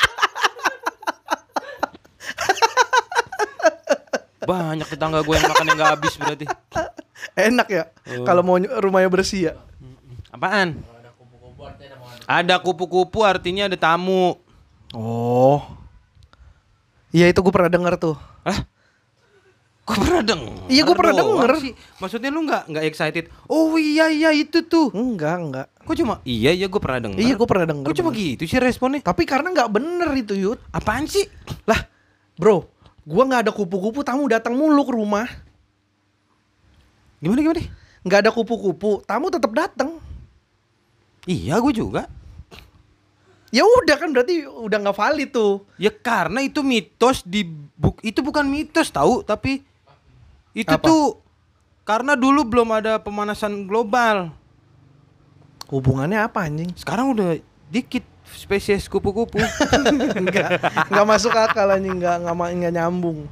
[4.46, 6.46] banyak tetangga gue yang makan yang gak habis berarti.
[7.36, 7.84] Enak ya.
[8.16, 8.24] Oh.
[8.24, 9.52] Kalau mau ny- rumahnya bersih ya.
[10.30, 10.80] Apaan?
[12.26, 14.38] Ada kupu-kupu artinya ada tamu.
[14.94, 15.62] Oh.
[17.10, 18.16] Iya itu gue pernah denger tuh.
[18.46, 18.66] Hah?
[19.86, 20.66] Gue pernah denger.
[20.66, 21.50] Iya, gua pernah denger.
[21.62, 21.72] sih.
[22.02, 23.30] Maksudnya lu nggak nggak excited?
[23.46, 24.90] Oh iya iya itu tuh.
[24.90, 25.66] Enggak, enggak.
[25.86, 27.18] Kok cuma iya iya gue pernah denger.
[27.22, 27.86] Iya gue pernah denger.
[27.86, 28.98] Kok cuma gitu sih responnya?
[28.98, 30.58] Tapi karena nggak bener itu Yud.
[30.74, 31.22] Apaan sih?
[31.70, 31.78] Lah,
[32.34, 32.66] bro,
[33.06, 35.30] gua nggak ada kupu-kupu, tamu datang mulu ke rumah.
[37.22, 37.62] Gimana gimana?
[38.02, 40.02] Nggak ada kupu-kupu, tamu tetap datang.
[41.26, 42.06] Iya gue juga.
[43.50, 45.66] Ya udah kan berarti udah nggak valid tuh.
[45.74, 47.42] Ya karena itu mitos di
[47.74, 49.66] buk itu bukan mitos tahu tapi
[50.54, 50.86] itu Apa?
[50.86, 51.18] tuh
[51.82, 54.30] karena dulu belum ada pemanasan global.
[55.66, 56.70] Hubungannya apa anjing?
[56.78, 59.38] Sekarang udah dikit spesies kupu-kupu.
[60.20, 60.58] Enggak,
[60.88, 63.30] nggak masuk akal anjing, nggak nggak ma- nggak nyambung.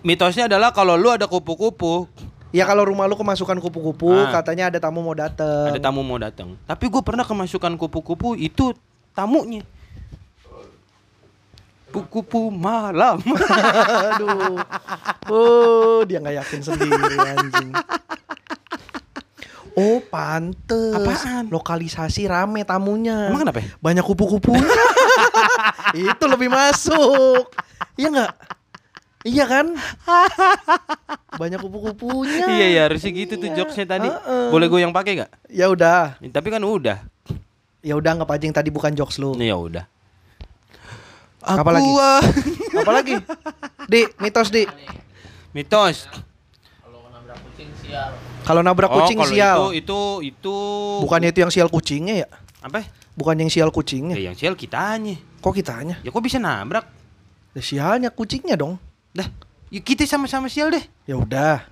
[0.00, 2.06] Mitosnya adalah kalau lu ada kupu-kupu,
[2.50, 4.42] Ya kalau rumah lu kemasukan kupu-kupu, Ah.
[4.42, 5.70] katanya ada tamu mau dateng.
[5.70, 6.58] ada tamu mau datang.
[6.66, 8.74] Tapi gue pernah kemasukan kupu-kupu itu
[9.14, 9.62] tamunya.
[11.90, 13.22] Kupu-kupu malam.
[14.10, 14.58] Aduh.
[15.26, 17.70] Oh, dia nggak yakin sendiri anjing.
[19.76, 20.94] Oh, pantes.
[20.94, 21.44] Apaan?
[21.48, 23.28] Lokalisasi rame tamunya.
[23.28, 23.60] Emang kenapa?
[23.60, 23.68] ya?
[23.78, 24.64] Banyak kupu-kupunya.
[26.14, 27.50] Itu lebih masuk.
[27.94, 28.32] Iya nggak?
[29.20, 29.66] Iya kan?
[31.36, 32.48] Banyak kupu-kupunya.
[32.48, 33.56] iya ya harusnya gitu tuh Iya.
[33.60, 34.08] jokesnya tadi.
[34.08, 34.48] Heeh.
[34.48, 35.30] Boleh gue yang pakai gak?
[35.52, 36.16] Ya udah.
[36.18, 37.04] Tapi kan udah.
[37.80, 39.36] Ya udah anggap aja yang tadi bukan jokes lu.
[39.36, 39.84] Ya udah.
[41.40, 41.88] Apa lagi?
[41.96, 42.20] ah.
[42.76, 43.14] Apalagi?
[43.88, 44.64] Di, mitos di.
[45.52, 46.04] Mitos.
[46.80, 48.12] Kalau nabrak kucing sial.
[48.50, 49.70] Kalau nabrak Oh, kucing sial.
[49.70, 50.56] Itu itu itu
[51.00, 52.28] Bukannya itu yang sial kucingnya ya?
[52.60, 52.82] apa?
[53.14, 54.14] Bukan yang sial kucingnya.
[54.14, 55.14] Ya yang sial kitanya.
[55.38, 56.02] Kok kitanya?
[56.02, 56.84] Ya kok bisa nabrak?
[57.52, 58.74] Ya sialnya kucingnya dong.
[59.10, 59.26] Dah,
[59.68, 60.82] ya kita sama-sama sial deh.
[61.04, 61.62] Ya udah.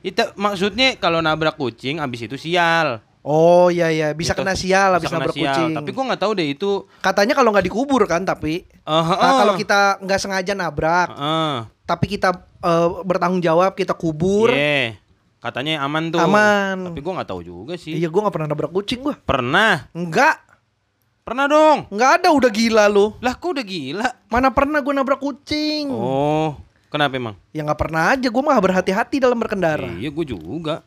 [0.00, 3.02] Itu maksudnya kalau nabrak kucing abis itu sial.
[3.20, 5.50] Oh iya iya, bisa Mitos- kena sial habis nabrak sial.
[5.50, 5.70] kucing.
[5.74, 9.34] Tapi gua nggak tahu deh itu Katanya kalau nggak dikubur kan tapi eh, Nah, eh,
[9.36, 14.54] kalau kita nggak sengaja nabrak, eh, tapi kita eh, bertanggung jawab, kita kubur.
[14.54, 14.94] iya.
[15.38, 16.18] Katanya aman tuh.
[16.18, 16.90] Aman.
[16.90, 17.94] Tapi gua nggak tahu juga sih.
[17.94, 19.14] Iya, gua nggak pernah nabrak kucing gua.
[19.14, 19.86] Pernah.
[19.94, 20.36] Enggak,
[21.22, 21.78] Pernah dong.
[21.92, 23.12] nggak ada udah gila lu.
[23.20, 24.08] Lah kok udah gila?
[24.26, 25.92] Mana pernah gua nabrak kucing?
[25.92, 26.56] Oh,
[26.88, 27.36] kenapa emang?
[27.52, 29.86] Ya nggak pernah aja, gua mah berhati-hati dalam berkendara.
[29.94, 30.82] Iya, gue juga.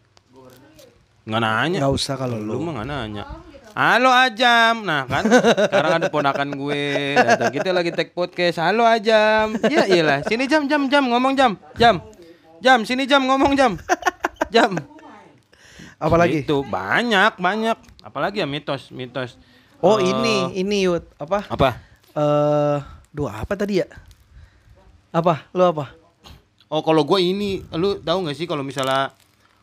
[1.21, 1.77] Nggak nanya.
[1.85, 2.65] Nggak usah kalau Lu lu.
[2.65, 3.23] mah nggak nanya.
[3.71, 4.83] Halo Ajam.
[4.83, 7.53] Nah kan sekarang ada ponakan gue datang.
[7.55, 8.59] Kita lagi take podcast.
[8.59, 9.55] Halo Ajam.
[9.71, 10.27] Ya iyalah.
[10.27, 11.55] Sini jam jam jam ngomong jam.
[11.79, 12.03] Jam.
[12.59, 13.79] Jam sini jam ngomong jam.
[14.51, 14.75] Jam.
[15.95, 16.43] Apalagi?
[16.43, 17.77] Itu banyak banyak.
[18.03, 19.39] Apalagi ya mitos mitos.
[19.81, 21.47] Oh Eh, ini ini Yud apa?
[21.49, 21.69] Apa?
[22.13, 22.77] Eh,
[23.09, 23.87] dua apa tadi ya?
[25.15, 25.47] Apa?
[25.55, 25.95] Lu apa?
[26.71, 29.11] Oh kalau gue ini, lu tahu nggak sih kalau misalnya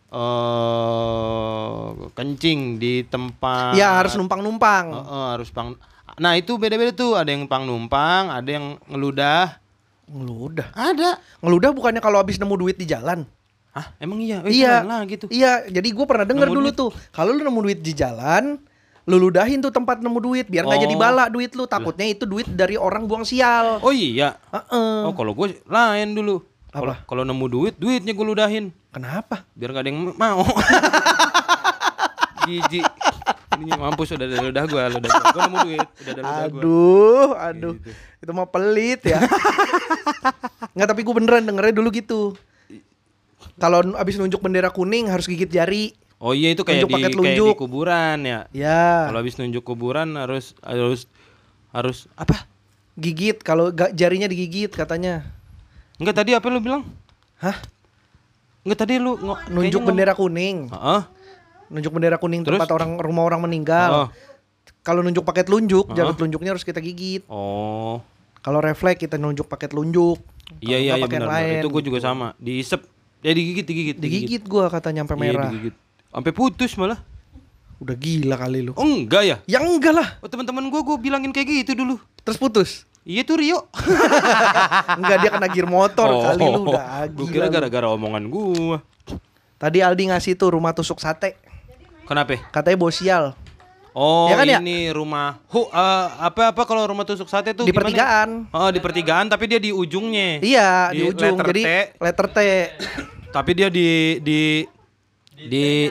[0.09, 4.93] eh kencing di tempat Ya harus numpang-numpang.
[4.93, 5.77] Heeh, harus pang.
[6.17, 7.15] Nah itu beda-beda tuh.
[7.17, 9.61] Ada yang pang numpang, ada yang ngeludah.
[10.09, 10.73] Ngeludah.
[10.73, 11.21] Ada.
[11.45, 13.29] Ngeludah bukannya kalau habis nemu duit di jalan?
[13.71, 14.41] Ah emang iya?
[14.43, 14.81] Eh, iya.
[14.81, 15.29] lah gitu.
[15.29, 16.77] Iya, jadi gue pernah denger Nemu dulu duit.
[16.77, 16.91] tuh.
[17.11, 18.59] Kalau lu nemu duit di jalan,
[19.05, 20.85] lu ludahin tuh tempat nemu duit biar nggak Oh.
[20.85, 21.65] jadi bala duit lu.
[21.65, 23.79] Takutnya itu duit dari orang buang sial.
[23.79, 24.35] Oh iya.
[24.51, 24.95] Heeh.
[25.05, 26.43] Oh kalau gue lain dulu.
[26.69, 27.01] Apa?
[27.05, 28.71] kalau nemu duit, duitnya gue ludahin.
[28.89, 29.49] Kenapa?
[29.53, 30.45] Biar gak ada yang mau.
[32.45, 32.85] Jijik.
[33.59, 35.25] Ini mampus udah ada ludah gue, ludah gue.
[35.29, 36.61] Gue nemu duit, udah ada ludah gue.
[36.61, 37.73] Aduh, aduh.
[37.75, 37.91] Gitu.
[38.21, 39.19] Itu mah pelit ya.
[40.75, 42.21] Nggak, tapi gue beneran dengernya dulu gitu.
[43.59, 45.95] Kalau abis nunjuk bendera kuning harus gigit jari.
[46.19, 48.41] Oh iya itu kayak Nunjuk di, pakai kayak di kuburan ya.
[48.51, 51.07] Ya, Kalau habis nunjuk kuburan harus harus
[51.71, 52.47] harus apa?
[52.99, 53.39] gigit.
[53.47, 55.23] Kalau jarinya digigit katanya.
[56.03, 56.83] Enggak tadi apa lu bilang?
[57.39, 57.55] Hah?
[58.67, 59.15] Enggak tadi lu
[59.55, 60.67] Nunjuk bendera kuning.
[60.67, 61.03] Heeh.
[61.71, 62.59] Nunjuk bendera kuning Terus?
[62.59, 63.91] tempat orang rumah orang meninggal.
[63.95, 64.09] Oh.
[64.83, 65.97] Kalau nunjuk pakai telunjuk, Heeh.
[65.97, 67.23] jarum telunjuknya harus kita gigit.
[67.31, 68.03] Oh.
[68.43, 70.19] Kalau refleks kita nunjuk pakai telunjuk.
[70.59, 71.29] Iya iya iya benar.
[71.63, 72.35] Itu gue juga sama.
[72.41, 72.98] Diisep.
[73.21, 75.49] Ya digigit digigit Digigit gua kata nyampe Iya, merah.
[75.49, 75.75] digigit.
[76.09, 76.99] Sampai putus malah.
[77.79, 78.73] Udah gila kali lu.
[78.75, 79.37] Oh enggak ya?
[79.45, 80.09] Ya enggak lah.
[80.19, 81.95] Oh teman-teman gue gue bilangin kayak gitu dulu.
[82.21, 82.71] Terus putus.
[83.03, 83.71] Iya tuh Rio.
[84.99, 87.53] Enggak dia kena gear motor kali lu udah Gue gila kira lu.
[87.55, 88.77] gara-gara omongan gue.
[89.57, 91.39] Tadi Aldi ngasih tuh rumah tusuk sate.
[92.05, 92.37] Kenapa?
[92.51, 93.25] Katanya bosial.
[93.99, 94.63] Oh Ya kan ya?
[94.63, 97.83] ini rumah hu eh, apa apa kalau rumah tusuk sate tuh Di gimana?
[97.83, 98.29] pertigaan.
[98.49, 100.39] Oh di pertigaan tapi dia di ujungnya.
[100.39, 101.35] Iya, di, Di ujung.
[101.35, 101.71] letter Jadi T.
[101.99, 102.39] letter T.
[103.37, 104.63] Tapi dia di di
[105.37, 105.91] di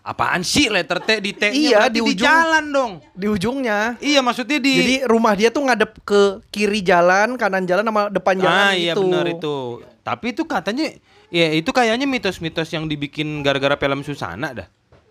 [0.00, 2.16] apaan sih letter T di T Iya, di di ujung.
[2.18, 2.92] jalan dong.
[3.12, 4.00] Di ujungnya.
[4.00, 8.34] Iya maksudnya di Jadi rumah dia tuh ngadep ke kiri jalan, kanan jalan sama depan
[8.38, 9.04] jalan Ah iya gitu.
[9.04, 9.56] benar itu.
[10.00, 10.96] Tapi itu katanya
[11.28, 14.68] ya itu kayaknya mitos-mitos yang dibikin gara-gara film Susana dah.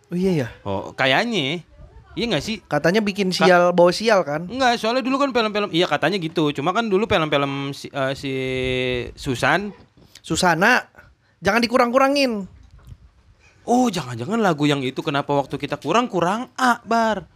[0.10, 0.47] Oh iya ya.
[0.63, 1.62] Oh, kayaknya.
[2.17, 2.58] Iya gak sih?
[2.65, 4.49] Katanya bikin sial bawa sial kan?
[4.49, 6.49] Enggak, soalnya dulu kan film-film iya katanya gitu.
[6.49, 8.34] Cuma kan dulu film-film si, eh, si
[9.13, 9.69] Susan
[10.25, 10.82] Susana,
[11.38, 12.49] jangan dikurang-kurangin.
[13.69, 17.30] Oh, jangan-jangan lagu yang itu kenapa waktu kita kurang kurang A, Bar.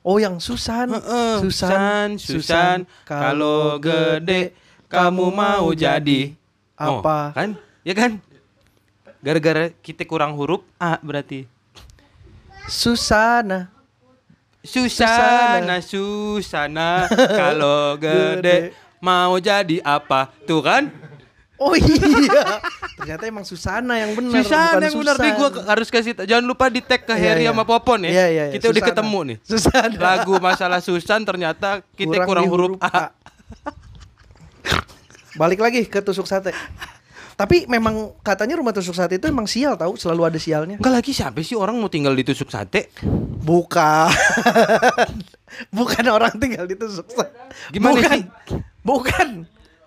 [0.00, 1.42] Oh yang Susan, Heeh.
[1.44, 4.56] Susan, Susan, kalau gede
[4.88, 6.32] kamu mau jadi
[6.80, 7.36] Oh, Apa?
[7.36, 7.60] kan?
[7.84, 8.24] Ya kan?
[9.20, 11.44] Gara-gara kita kurang huruf A berarti.
[12.70, 13.79] Susana.
[14.60, 17.08] Susana, Susana,
[17.40, 20.28] kalau gede mau jadi apa?
[20.44, 20.92] Tuh kan?
[21.60, 22.56] Oh iya,
[22.96, 24.40] ternyata emang Susana yang benar.
[24.40, 27.52] Susana yang benar nih gua harus kasih jangan lupa di tag ke Iya, Harry iya.
[27.52, 28.08] sama Popon ya.
[28.08, 28.54] Iya, iya, iya.
[28.56, 29.36] Kita udah ketemu nih.
[29.44, 29.96] Susana.
[29.96, 33.12] Lagu masalah Susan ternyata kita kurang, di huruf A.
[35.40, 36.56] Balik lagi ke tusuk sate.
[37.40, 40.76] Tapi memang katanya rumah tusuk sate itu emang sial tahu, selalu ada sialnya.
[40.76, 42.92] Enggak lagi siapa sih orang mau tinggal di tusuk sate?
[43.40, 44.12] Bukan.
[45.76, 47.32] Bukan orang tinggal di tusuk sate.
[47.72, 48.12] Gimana Bukan.
[48.12, 48.22] sih?
[48.84, 49.28] Bukan.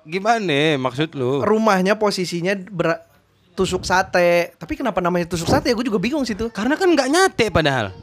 [0.04, 1.46] Gimana maksud lu?
[1.46, 3.06] Rumahnya posisinya ber
[3.54, 4.58] tusuk sate.
[4.58, 5.72] Tapi kenapa namanya tusuk sate?
[5.72, 6.50] Gue juga bingung sih tuh.
[6.50, 7.94] Karena kan nggak nyate padahal.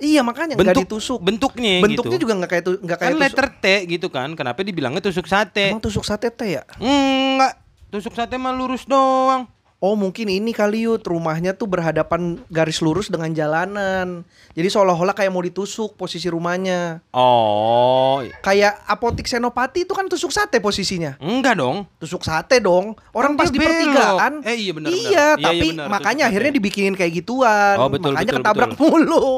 [0.00, 1.20] Iya makanya Bentuk ditusuk.
[1.20, 2.24] bentuknya, Bentuknya gitu.
[2.24, 3.24] juga nggak kayak tu, nggak kayak Kan tusuk.
[3.26, 4.28] letter T gitu kan.
[4.32, 5.74] Kenapa dibilangnya tusuk sate?
[5.74, 6.62] Emang tusuk sate teh ya?
[6.80, 7.58] Enggak.
[7.90, 9.50] Tusuk sate mah lurus doang.
[9.80, 14.28] Oh mungkin ini kali yut rumahnya tuh berhadapan garis lurus dengan jalanan.
[14.52, 17.00] Jadi seolah-olah kayak mau ditusuk posisi rumahnya.
[17.10, 21.16] Oh, Kayak apotik senopati itu kan tusuk sate posisinya.
[21.18, 21.88] enggak dong.
[21.96, 22.92] Tusuk sate dong.
[23.10, 24.44] Orang Kan pas di pertigaan.
[24.44, 25.00] Eh, iya benar, benar.
[25.00, 26.58] Iya, Iya, iya tapi benar, makanya tusuk akhirnya sate.
[26.60, 27.76] dibikinin kayak gituan.
[27.80, 28.84] Oh, betul, makanya betul, ketabrak betul.
[28.84, 29.28] mulu.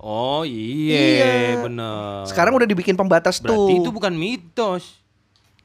[0.00, 1.32] Oh iya, Iya.
[1.60, 2.24] bener.
[2.24, 3.52] Sekarang udah dibikin pembatas tuh.
[3.68, 5.03] berarti itu bukan mitos.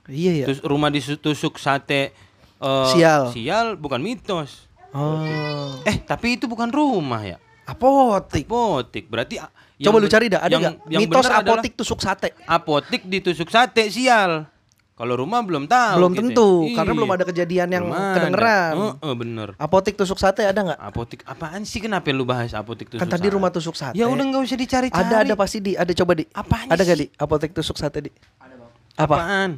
[0.09, 0.45] Iya ya.
[0.49, 2.11] Tus- rumah ditusuk sate
[2.57, 3.31] eh, Sial.
[3.31, 4.67] Sial bukan mitos.
[4.89, 5.77] Oh.
[5.85, 7.37] Eh tapi itu bukan rumah ya?
[7.63, 8.43] Apotik.
[8.43, 9.05] Apotik.
[9.05, 9.37] Berarti
[9.79, 12.35] Coba lu cari dah, ada yang- Mitos apotik tusuk sate.
[12.43, 14.43] Apotik ditusuk sate sial.
[14.91, 15.95] Kalau rumah belum tahu.
[15.95, 16.19] Belum kita.
[16.19, 16.75] tentu, Iya.
[16.75, 18.73] karena belum ada kejadian yang Belum kedengeran.
[18.75, 19.47] Heeh, bener.
[19.55, 20.75] Apotik tusuk sate ada nggak?
[20.75, 23.35] Apotik apaan sih kenapa lu bahas apotik tusuk Kan tadi sate?
[23.39, 23.95] rumah tusuk sate.
[23.95, 24.99] Ya udah nggak usah dicari-cari.
[24.99, 26.27] Ada ada pasti di, ada coba di.
[26.27, 27.07] Apaan Ada gak sih?
[27.07, 28.11] di apotek tusuk sate di?
[28.43, 28.71] Ada bang.
[28.97, 29.15] Apa?
[29.15, 29.49] Apaan?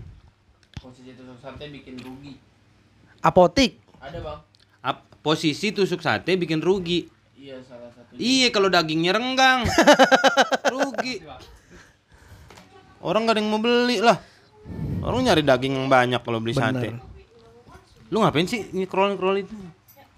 [0.81, 2.33] Posisi tusuk sate bikin rugi.
[3.21, 3.77] Apotik.
[4.01, 4.39] Ada bang.
[4.81, 7.05] Ap- posisi tusuk sate bikin rugi.
[7.37, 8.17] Iya salah satu.
[8.17, 9.61] Iya kalau dagingnya renggang.
[10.73, 11.21] rugi.
[13.01, 14.17] Orang gak ada yang mau beli lah.
[15.01, 16.93] Orang nyari daging yang banyak kalau beli sate.
[16.93, 17.01] Bener.
[18.09, 19.53] Lu ngapain sih scroll scroll itu?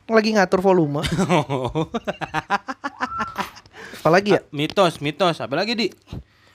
[0.07, 1.03] Lagi ngatur volume.
[4.03, 4.41] Apalagi ya?
[4.51, 5.39] mitos, mitos.
[5.39, 5.87] Apalagi di?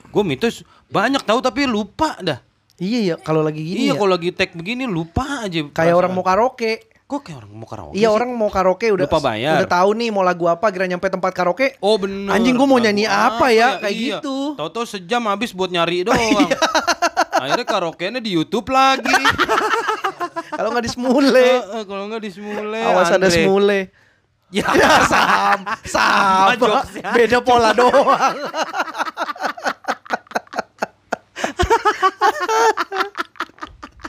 [0.09, 2.48] Gue mitos banyak tahu tapi lupa dah.
[2.79, 3.99] Iya ya, kalau lagi gini iya, ya.
[3.99, 5.59] kalau lagi tag begini lupa aja.
[5.67, 6.79] Kayak orang mau karaoke.
[7.03, 7.93] Kok kayak orang mau karaoke?
[7.93, 8.13] Iya sih?
[8.13, 9.57] orang mau karaoke udah Lupa bayar.
[9.57, 11.75] udah tahu nih mau lagu apa kira nyampe tempat karaoke.
[11.79, 13.77] Oh bener Anjing, gua mau Lagu nyanyi apa ya?
[13.77, 14.17] Kayak Iya.
[14.21, 14.37] gitu.
[14.55, 16.47] Tahu-tahu sejam habis buat nyari doang
[17.33, 19.09] Akhirnya karaoke-nya di Youtube lagi
[20.53, 21.33] Kalau nggak di semule.
[21.33, 23.31] Heeh, Kalau nggak di Smule Awas ada Andre.
[23.33, 23.79] semule.
[24.49, 26.57] Ya Ya sam, sama.
[26.57, 27.09] jokesnya.
[27.11, 28.33] Beda pola doang.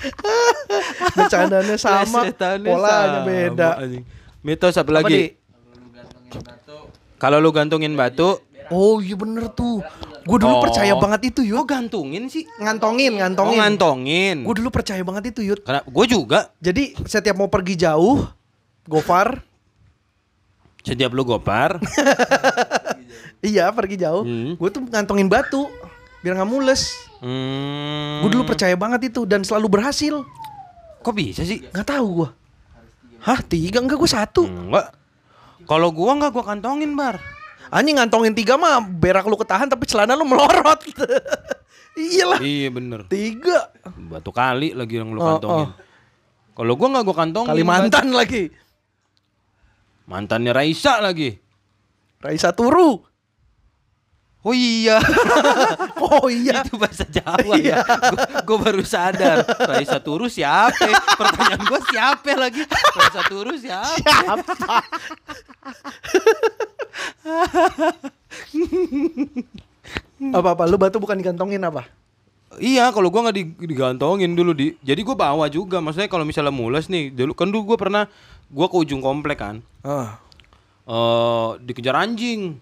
[1.16, 3.70] Bercandanya sama, polanya sama, beda.
[4.40, 5.36] Mitos apa lagi?
[7.16, 9.82] Kalau lu gantungin batu Oh iya bener tuh.
[10.22, 10.62] Gue dulu Oh.
[10.62, 11.66] percaya banget itu Kok Yud.
[11.66, 12.46] gantungin sih?
[12.56, 13.58] Ngantongin, Oh ngantongin.
[13.58, 15.66] ngantongin Gue dulu percaya banget itu Yud.
[15.66, 18.30] Karena gue juga Jadi setiap mau pergi jauh,
[18.86, 19.42] Gofar,
[20.80, 21.76] Setiap lu gopar
[23.44, 24.56] iya pergi jauh, Hmm.
[24.56, 25.68] gue tuh ngantongin batu
[26.20, 26.96] biar nggak mules.
[27.20, 30.24] Hmm, Gue dulu percaya banget itu dan selalu berhasil.
[31.00, 31.64] Kok bisa sih?
[31.64, 32.28] Nggak tahu gue.
[33.20, 34.44] Hah tiga enggak gue satu.
[34.44, 34.96] Enggak
[35.64, 37.20] Kalau gua enggak gua kantongin bar
[37.70, 40.80] Anjing ngantongin tiga mah berak lu ketahan tapi celana lu melorot.
[42.00, 43.70] Iyalah Iya bener tiga.
[44.10, 45.68] Batu kali lagi yang lu Oh, kantongin.
[45.68, 45.70] oh.
[46.52, 47.50] Kalau gua nggak gua kantongin.
[47.54, 48.50] Kalimantan lagi.
[50.04, 51.38] Mantannya Raisa lagi.
[52.18, 53.06] Raisa Turu.
[54.40, 54.96] Oh iya.
[56.00, 56.64] Oh iya.
[56.64, 57.84] Itu bahasa Jawa ya.
[57.84, 59.44] Gua, gua baru sadar.
[59.46, 60.90] Raisa Turu siapa?
[61.14, 62.64] Pertanyaan gua siapa lagi?
[62.66, 63.94] Raisa Turu siapa?
[64.00, 64.52] Siapa?
[70.30, 71.86] apa apa lu batu bukan digantongin apa?
[72.58, 74.74] Iya, kalau gua nggak di- digantongin dulu di.
[74.82, 75.78] Jadi gua bawa juga.
[75.78, 78.04] Maksudnya kalau misalnya mules nih, dulu kan dulu gua pernah
[78.50, 79.62] gua ke ujung komplek kan.
[79.86, 80.18] Ah.
[80.88, 82.58] Eh dikejar anjing.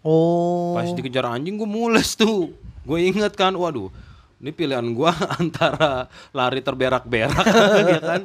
[0.00, 0.72] Oh.
[0.72, 2.54] Pas dikejar anjing gue mules tuh.
[2.86, 3.90] Gue inget kan, waduh,
[4.38, 5.10] ini pilihan gua
[5.40, 7.46] antara lari terberak-berak
[7.90, 8.22] ya kan,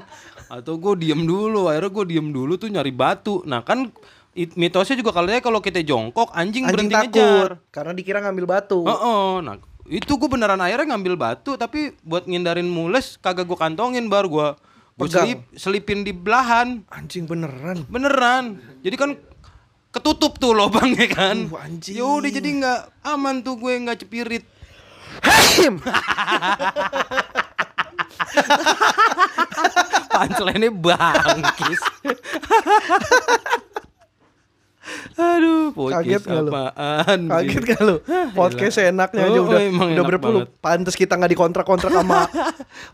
[0.48, 1.66] atau gue diem dulu.
[1.66, 3.42] Akhirnya gue diem dulu tuh nyari batu.
[3.44, 3.90] Nah kan
[4.32, 7.52] it- mitosnya juga kalau kalau kita jongkok anjing, Anjing berhenti takut ngejar.
[7.74, 8.86] karena dikira ngambil batu.
[8.86, 9.58] Oh, nah
[9.90, 14.50] itu gue beneran akhirnya ngambil batu, tapi buat ngindarin mules kagak gue kantongin baru gue
[15.02, 16.86] gue selip, selipin di belahan.
[16.94, 17.82] Anjing beneran.
[17.90, 18.62] Beneran.
[18.86, 19.18] Jadi kan
[19.92, 21.38] ketutup tuh lubangnya kan.
[21.46, 21.96] Uh, anjing.
[21.96, 24.44] Ya udah jadi nggak aman tuh gue nggak cepirit.
[25.54, 25.84] Him.
[30.12, 31.82] Punchline-nya bangkis.
[35.14, 36.52] Aduh, Kaget podcast nggak lu?
[36.52, 37.20] apaan?
[37.30, 37.96] Kaget kan lu?
[38.34, 40.42] Podcast enaknya aja Oh, udah emang udah enak berpuluh.
[40.44, 40.60] banget.
[40.60, 42.26] Pantes kita nggak dikontrak-kontrak sama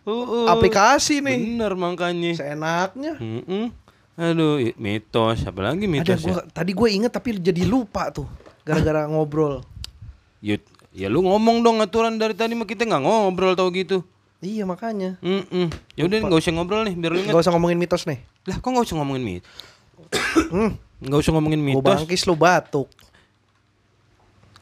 [0.04, 0.12] Uh,
[0.44, 0.46] uh.
[0.52, 1.38] aplikasi nih.
[1.56, 2.32] Bener makanya.
[2.36, 3.14] Seenaknya.
[3.18, 3.72] Mm-mm.
[4.18, 6.50] Aduh, mitos, apalagi Ada mitos gua ya?
[6.50, 8.26] tadi gue inget tapi jadi lupa tuh
[8.66, 9.62] gara-gara ngobrol.
[10.40, 14.02] Yut, ya lu ngomong dong aturan dari tadi mah kita nggak ngobrol tau gitu.
[14.38, 15.18] Iya makanya.
[15.20, 17.30] Mm Ya udah nggak usah ngobrol nih, biar lu inget.
[17.30, 18.20] Gak usah ngomongin mitos nih.
[18.44, 19.50] Lah, kok nggak usah ngomongin mitos?
[20.50, 21.86] Hmm, Nggak usah ngomongin gue mitos.
[21.86, 22.90] bangkis lu batuk.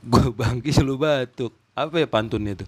[0.01, 1.51] Gue bangkis lu batuk.
[1.71, 2.67] Apa ya pantunnya tuh?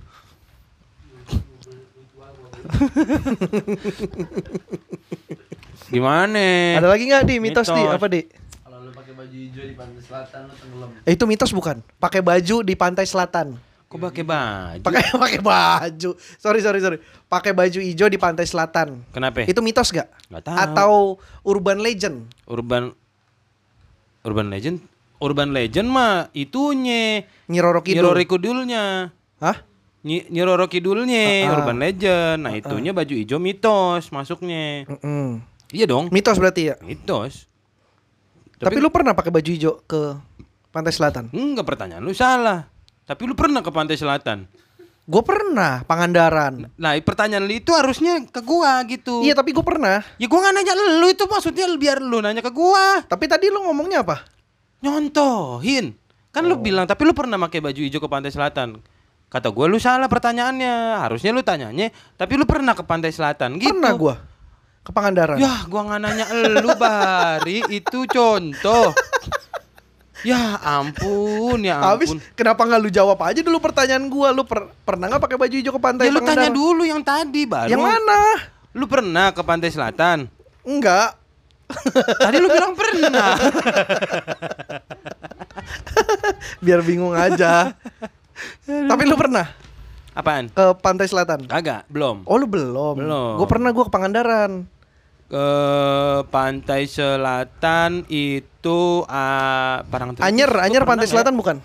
[5.88, 6.76] Gimana?
[6.78, 7.96] Ada lagi nggak di mitos, di Mitos.
[7.96, 8.22] apa di?
[8.28, 10.90] Kalau lu pakai baju hijau di pantai selatan lu tenggelam.
[11.08, 11.78] Eh, itu mitos bukan?
[11.98, 13.56] Pakai baju di pantai selatan.
[13.88, 14.84] Kok pakai baju?
[14.84, 16.10] Pakai pakai baju.
[16.36, 17.00] Sorry sorry sorry.
[17.32, 19.00] Pakai baju hijau di pantai selatan.
[19.16, 19.48] Kenapa?
[19.48, 20.12] Itu mitos gak?
[20.28, 20.58] Nggak tahu.
[20.60, 20.92] Atau
[21.48, 22.28] urban legend?
[22.48, 22.92] Urban
[24.28, 24.84] Urban Legend
[25.24, 28.12] Urban Legend mah itunya Nyiroro Kidul.
[28.12, 29.64] Nyiroro Kidulnya Hah?
[30.08, 31.56] Nyi- Nyiroro Kidulnya Ah, ah.
[31.60, 35.43] Urban Legend Nah itunya baju hijau mitos masuknya Mm-mm.
[35.67, 36.76] Iya dong Mitos berarti ya.
[36.80, 37.52] Mitos
[38.58, 40.15] Tapi, lu pernah pakai baju hijau ke
[40.70, 41.28] pantai selatan?
[41.30, 42.72] Enggak pertanyaan lu salah
[43.04, 44.48] Tapi lu pernah ke pantai selatan
[45.04, 46.67] Gue pernah Pangandaran.
[46.74, 50.04] Nah pertanyaan lu itu harusnya ke gua gitu Iya tapi gue pernah.
[50.15, 53.60] Ya gua gak nanya lu itu maksudnya biar lu nanya ke gua Tapi tadi lu
[53.62, 54.24] ngomongnya apa?
[54.82, 55.96] Nyontohin.
[56.30, 56.50] Kan Oh.
[56.50, 58.78] lu bilang tapi lu pernah pakai baju hijau ke pantai selatan.
[59.28, 61.04] Kata gua lu salah pertanyaannya.
[61.04, 63.76] Harusnya lu tanyanya, tapi lu pernah ke pantai selatan gitu.
[63.76, 64.16] Pernah gua
[64.88, 65.36] ke Pangandaran.
[65.36, 68.96] Ya, gua nggak nanya elu Bari, itu contoh.
[70.26, 72.24] Ya ampun, ya Habis ampun.
[72.34, 74.32] kenapa nggak lu jawab aja dulu pertanyaan gua?
[74.32, 77.44] Lu per- pernah nggak pakai baju hijau ke pantai Ya lu tanya dulu yang tadi
[77.46, 77.70] baru.
[77.70, 78.20] Yang mana?
[78.74, 80.32] Lu pernah ke pantai selatan?
[80.63, 81.20] Enggak.
[82.18, 83.36] Tadi lu bilang pernah.
[86.63, 87.76] Biar bingung aja.
[88.65, 89.45] Tapi lu pernah
[90.12, 90.50] Apaan?
[90.50, 91.45] ke pantai selatan?
[91.45, 92.26] Kagak, belum.
[92.26, 92.95] Oh lu belum.
[92.97, 93.34] Belum.
[93.38, 94.65] Gue pernah gua ke Pangandaran.
[95.28, 95.45] Ke
[96.28, 99.04] pantai selatan itu
[99.86, 100.23] Parangtritis.
[100.23, 101.39] Anyer, Gua Anyer pernah pantai nggak selatan ya?
[101.39, 101.58] bukan?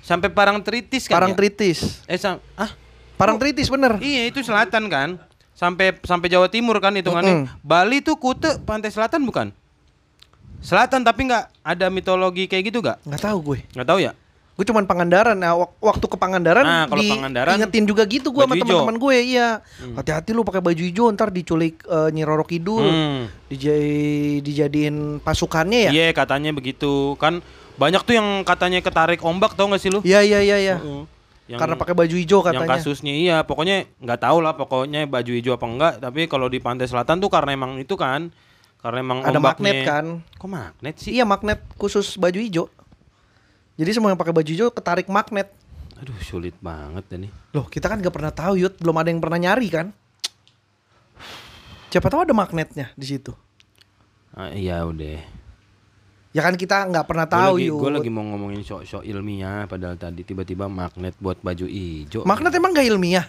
[0.00, 1.36] Sampai Parangtritis kan Parang ya?
[1.36, 2.02] Tritis.
[2.04, 2.70] Eh sam ah
[3.14, 4.00] Parang Tritis bener.
[4.00, 5.20] iya itu selatan kan?
[5.52, 7.44] Sampai sampai Jawa Timur kan hitungannya.
[7.44, 7.60] Mm-mm.
[7.60, 9.52] Bali tuh Kute pantai selatan bukan?
[10.60, 12.96] Selatan tapi nggak ada mitologi kayak gitu gak?
[13.04, 13.58] Nggak tahu gue.
[13.72, 14.12] Nggak tahu ya?
[14.60, 15.32] Gue cuman Pangandaran.
[15.34, 19.16] Nah, wak- waktu ke Pangandaran Nah, kalau Pangandaran, ingetin juga gitu gue sama teman-teman gue.
[19.32, 19.64] Iya.
[19.96, 22.84] Hati-hati lu pakai baju hijau ntar diculik eh, Nyi Roro Kidul.
[22.84, 23.24] Hmm.
[23.48, 23.80] Dija-
[24.38, 25.90] dijadiin pasukannya ya?
[25.90, 27.40] Iya katanya begitu kan
[27.74, 30.04] banyak tuh yang katanya ketarik ombak tau gak sih lu?
[30.04, 30.76] Iya, iya, iya, iya.
[31.48, 32.70] Yang- Karena pakai baju hijau yang katanya.
[32.76, 36.84] kasusnya iya pokoknya nggak tahu lah pokoknya baju hijau apa enggak tapi kalau di pantai
[36.84, 38.30] selatan tuh karena emang itu kan
[38.78, 40.04] karena emang Ada ombaknya- magnet kan?
[40.30, 42.70] kok magnet sih Iya, magnet khusus baju hijau.
[43.74, 45.50] Jadi semua yang pakai baju hijau ketarik magnet.
[45.94, 48.72] aduh sulit banget nih Loh, kita kan gak pernah tahu, Yud.
[48.78, 49.86] Belum ada yang pernah nyari kan?
[51.88, 53.34] Siapa tahu ada magnetnya di situ.
[54.32, 55.20] ah, iya udah
[56.30, 57.74] Ya kan kita nggak pernah gue tahu, Yud.
[57.76, 62.70] gua lagi mau ngomongin sok-sok ilmiah padahal tadi tiba-tiba magnet buat baju hijau Magnet emang
[62.70, 63.26] gak ilmiah?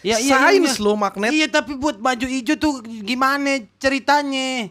[0.00, 0.78] ya, iya, Sains ilmiah.
[0.80, 1.30] lo magnet.
[1.30, 4.70] iya tapi buat baju hijau tuh gimana ceritanya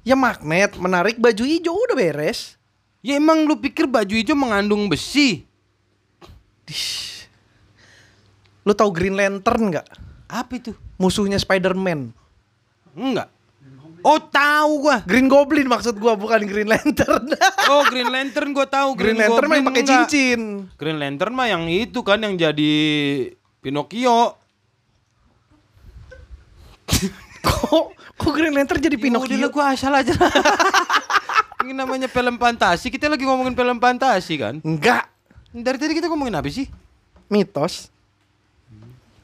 [0.00, 2.59] Ya magnet menarik baju hijau udah beres.
[3.00, 5.44] Ya emang lu pikir baju hijau mengandung besi
[8.60, 9.86] Lu tahu Green Lantern nggak?
[10.30, 12.14] apa itu Musuhnya Spider-Man.
[12.94, 13.26] enggak
[14.00, 17.28] oh tahu gua Green Goblin maksud gua bukan Green Lantern.
[17.70, 20.40] Oh Green Lantern gue tahu Green Lantern mah yang pakai cincin.
[20.74, 22.74] Green Lantern mah yang itu kan yang jadi
[23.62, 24.34] Pinocchio.
[27.40, 29.38] Kok kok Green Lantern jadi Pinocchio?
[29.38, 30.10] Udah gue asal aja.
[31.60, 32.88] Ini namanya film fantasi.
[32.88, 34.54] Kita lagi ngomongin film fantasi kan.
[34.64, 35.12] Enggak.
[35.52, 36.70] Dari tadi kita ngomongin apa sih?
[37.28, 37.92] Mitos.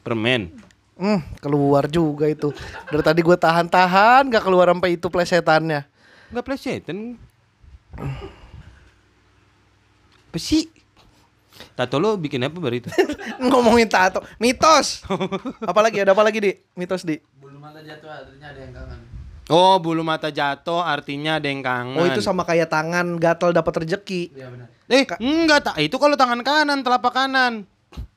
[0.05, 0.53] Permen.
[0.97, 2.53] Hmm, keluar juga itu.
[2.89, 5.85] Dari tadi gue tahan-tahan gak keluar sampai itu plesetannya.
[6.29, 7.17] Enggak plesetan.
[10.29, 10.69] Apa sih?
[11.73, 12.89] Tato lo bikin apa baru itu?
[13.49, 15.01] Ngomongin tato, mitos.
[15.71, 17.17] Apalagi ada apa lagi di mitos di?
[17.41, 19.16] Bulu mata jatuh artinya ada yang kangen.
[19.47, 21.95] Oh, bulu mata jatuh artinya ada yang kangen.
[21.95, 24.35] Oh itu sama kayak tangan gatel dapat rezeki.
[24.35, 24.67] Iya benar.
[24.87, 25.75] Eh, enggak tak.
[25.79, 27.67] Itu kalau tangan kanan, telapak kanan.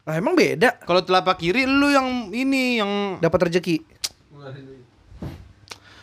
[0.01, 3.85] Lah emang beda Kalau telapak kiri lu yang ini yang dapat duit.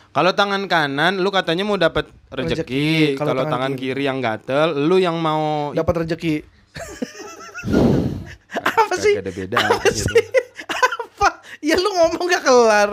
[0.08, 2.64] kalau tangan kanan lu katanya mau dapat Rezeki.
[2.64, 2.88] rezeki.
[3.20, 3.94] Kalau tangan tangan kiri.
[3.94, 4.02] kiri.
[4.08, 6.34] yang gatel, lu yang mau Dapat rezeki.
[8.80, 9.14] apa sih?
[9.14, 10.08] Ada beda Apa gitu.
[10.08, 10.24] sih?
[11.04, 11.28] Apa?
[11.60, 12.90] Ya lu ngomong gak kelar.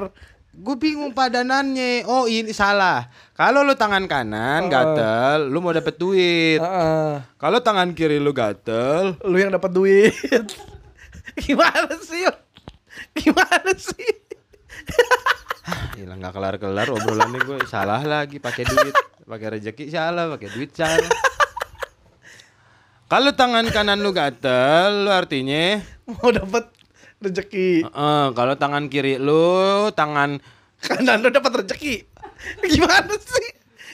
[0.55, 2.07] Gue bingung padanannya.
[2.07, 3.11] Oh, ini salah.
[3.35, 4.71] Kalau lu tangan kanan Oh.
[4.71, 6.63] gatel, lu mau dapat duit.
[6.63, 7.11] Heeh.
[7.35, 10.15] Kalau tangan kiri lu gatel, Lu yang dapat duit.
[11.43, 12.23] Gimana sih?
[13.13, 14.07] Gimana sih?
[15.95, 21.09] hilang nggak kelar-kelar obrolannya gue salah lagi pakai duit, pakai rezeki salah, pakai duit salah.
[23.05, 26.69] Kalau tangan kanan lu gatel, lu artinya Mau dapat
[27.25, 27.85] rezeki.
[27.85, 30.37] Heeh, kalau tangan kiri lu, tangan
[30.85, 32.05] Kanan lu dapat rezeki.
[32.71, 33.47] Gimana sih?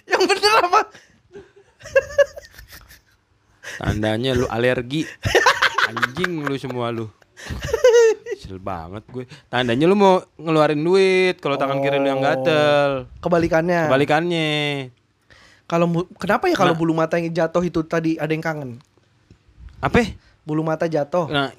[0.10, 0.82] Yang bener apa?
[3.82, 5.08] tandanya lu alergi.
[5.90, 7.08] Anjing lu semua lu.
[8.38, 9.26] Kesel banget gue.
[9.50, 13.08] Tandanya lu mau ngeluarin duit kalau tangan kiri lu yang gatel.
[13.24, 13.88] Kebalikannya.
[13.90, 14.50] Kebalikannya.
[15.66, 15.88] Kalau
[16.20, 16.80] kenapa ya kalau Nah.
[16.80, 18.84] bulu mata yang jatuh itu tadi ada yang kangen?
[19.80, 20.12] Apa?
[20.44, 21.32] Bulu mata jatuh.
[21.32, 21.56] Nah,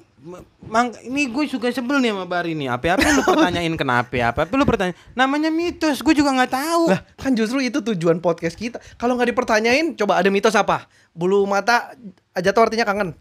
[0.63, 2.71] mang ini gue suka sebel nih sama Bari nih.
[2.71, 4.15] Apa-apa lu pertanyain kenapa?
[4.31, 4.97] Apa-apa lu pertanyaan.
[5.13, 6.83] Namanya mitos, gue juga nggak tahu.
[6.89, 8.79] Lah, kan justru itu tujuan podcast kita.
[8.95, 10.87] Kalau nggak dipertanyain, coba ada mitos apa?
[11.11, 11.91] Bulu mata
[12.39, 13.11] jatuh artinya kangen.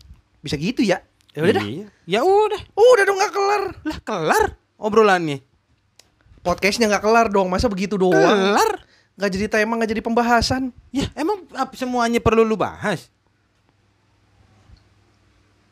[0.40, 1.02] Bisa gitu ya?
[1.34, 1.64] Ya udah dah.
[1.66, 1.86] Iya.
[2.06, 2.60] Ya udah.
[2.78, 3.62] Udah dong nggak kelar.
[3.82, 4.44] Lah kelar
[4.78, 5.42] obrolannya.
[6.46, 7.50] Podcastnya nggak kelar dong.
[7.50, 8.14] Masa begitu doang?
[8.14, 8.86] Kelar.
[9.18, 10.72] Nggak jadi tema, nggak jadi pembahasan.
[10.94, 11.44] Ya emang
[11.74, 13.10] semuanya perlu lu bahas?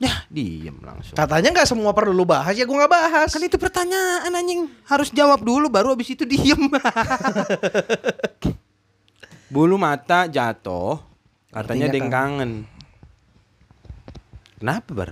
[0.01, 1.13] Ya diem langsung.
[1.13, 3.29] Katanya nggak semua perlu lu bahas, ya gua nggak bahas.
[3.29, 4.65] Kan itu pertanyaan anjing.
[4.89, 6.57] Harus jawab dulu baru abis itu diem.
[9.51, 11.03] Bulu mata jatuh
[11.51, 12.51] Katanya ada yang kan- kangen.
[14.57, 15.11] Kenapa, Bar?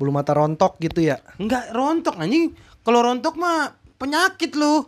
[0.00, 1.20] Bulu mata rontok gitu ya.
[1.36, 2.56] Enggak rontok anjing.
[2.82, 4.82] Kalau rontok mah penyakit lu.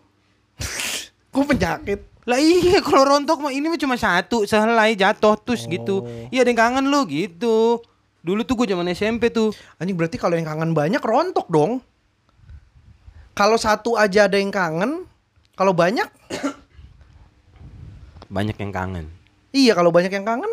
[1.34, 2.00] Kok penyakit?
[2.24, 6.02] Lah iya kalau rontok mah ini mah cuma satu sehelai jatuh terus gitu.
[6.32, 7.84] Iya ada yang kangen lu gitu.
[8.24, 9.52] Dulu tuh gue zaman SMP tuh.
[9.76, 11.84] Anjing berarti kalau yang kangen banyak rontok dong.
[13.36, 15.04] Kalau satu aja ada yang kangen,
[15.52, 16.06] kalau banyak,
[18.24, 19.06] Banyak yang kangen.
[19.50, 20.50] iya kalau banyak yang kangen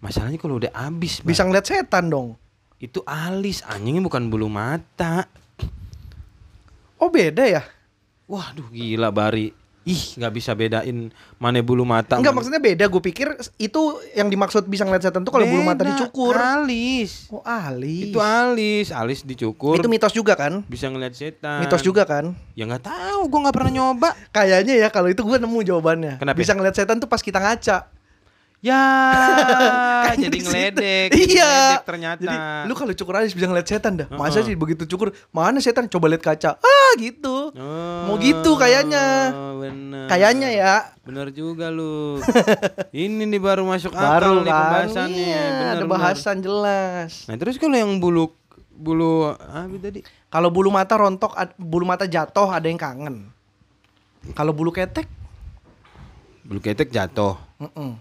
[0.00, 1.28] Masalahnya kalau udah habis Bar.
[1.28, 2.36] bisa ngeliat setan dong.
[2.76, 5.24] itu alis anjingnya bukan bulu mata.
[6.96, 7.62] Oh beda ya?
[8.24, 9.52] Waduh gila Bari.
[9.84, 12.16] Ih nggak bisa bedain mana bulu mata.
[12.16, 12.84] Enggak mana- maksudnya beda.
[12.88, 13.80] Gue pikir itu
[14.12, 16.32] yang dimaksud bisa ngeliat setan tuh kalau bulu mata dicukur.
[16.34, 17.28] Alis.
[17.28, 18.08] Oh alis.
[18.08, 19.76] Itu alis, alis dicukur.
[19.76, 20.64] Itu mitos juga kan?
[20.64, 21.60] bisa ngeliat setan.
[21.60, 22.32] Mitos juga kan?
[22.52, 24.10] Ya nggak tahu, gue nggak pernah nyoba.
[24.30, 26.16] Kayaknya ya kalau itu gue nemu jawabannya.
[26.16, 26.36] Kenapa?
[26.36, 27.93] Bisa ngeliat setan tuh pas kita ngaca.
[28.64, 28.80] Ya,
[30.04, 30.48] Kayaknya jadi di situ.
[30.48, 31.08] ngeledek.
[31.12, 31.44] Iya.
[31.44, 32.20] Ngeledek ternyata.
[32.24, 34.08] Jadi lu kalau cukur alis bisa ngeliat setan dah.
[34.08, 34.46] Masa Heeh.
[34.46, 35.12] sih begitu cukur?
[35.28, 35.84] Mana setan?
[35.84, 36.56] Coba lihat kaca.
[36.56, 37.52] Ah gitu.
[38.08, 39.04] Mau gitu kayaknya.
[39.30, 40.08] Oh, Bener.
[40.08, 40.74] Kayaknya ya.
[41.02, 42.24] Bener juga lu.
[42.96, 44.56] Ini nih baru masuk Baru akal nih kan.
[44.58, 45.12] pembahasannya.
[45.28, 45.92] Iya, bener, ada bener.
[45.92, 47.12] bahasan jelas.
[47.28, 48.32] Nah terus kalau yang bulu
[48.72, 50.00] bulu apa tadi?
[50.26, 53.28] Kalau bulu mata rontok, bulu mata jatuh ada yang kangen.
[54.32, 55.04] Kalau bulu ketek,
[56.40, 57.36] Bulu ketek jatuh.
[57.56, 58.00] mm-mm.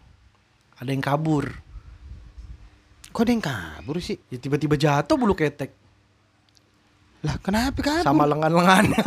[0.76, 1.46] Ada yang kabur.
[3.10, 4.18] Kok ada yang kabur sih?
[4.28, 5.70] Ya tiba-tiba jatuh bulu ketek
[7.22, 8.04] Lah kenapa kabur?
[8.04, 8.86] sama lengan-lengan.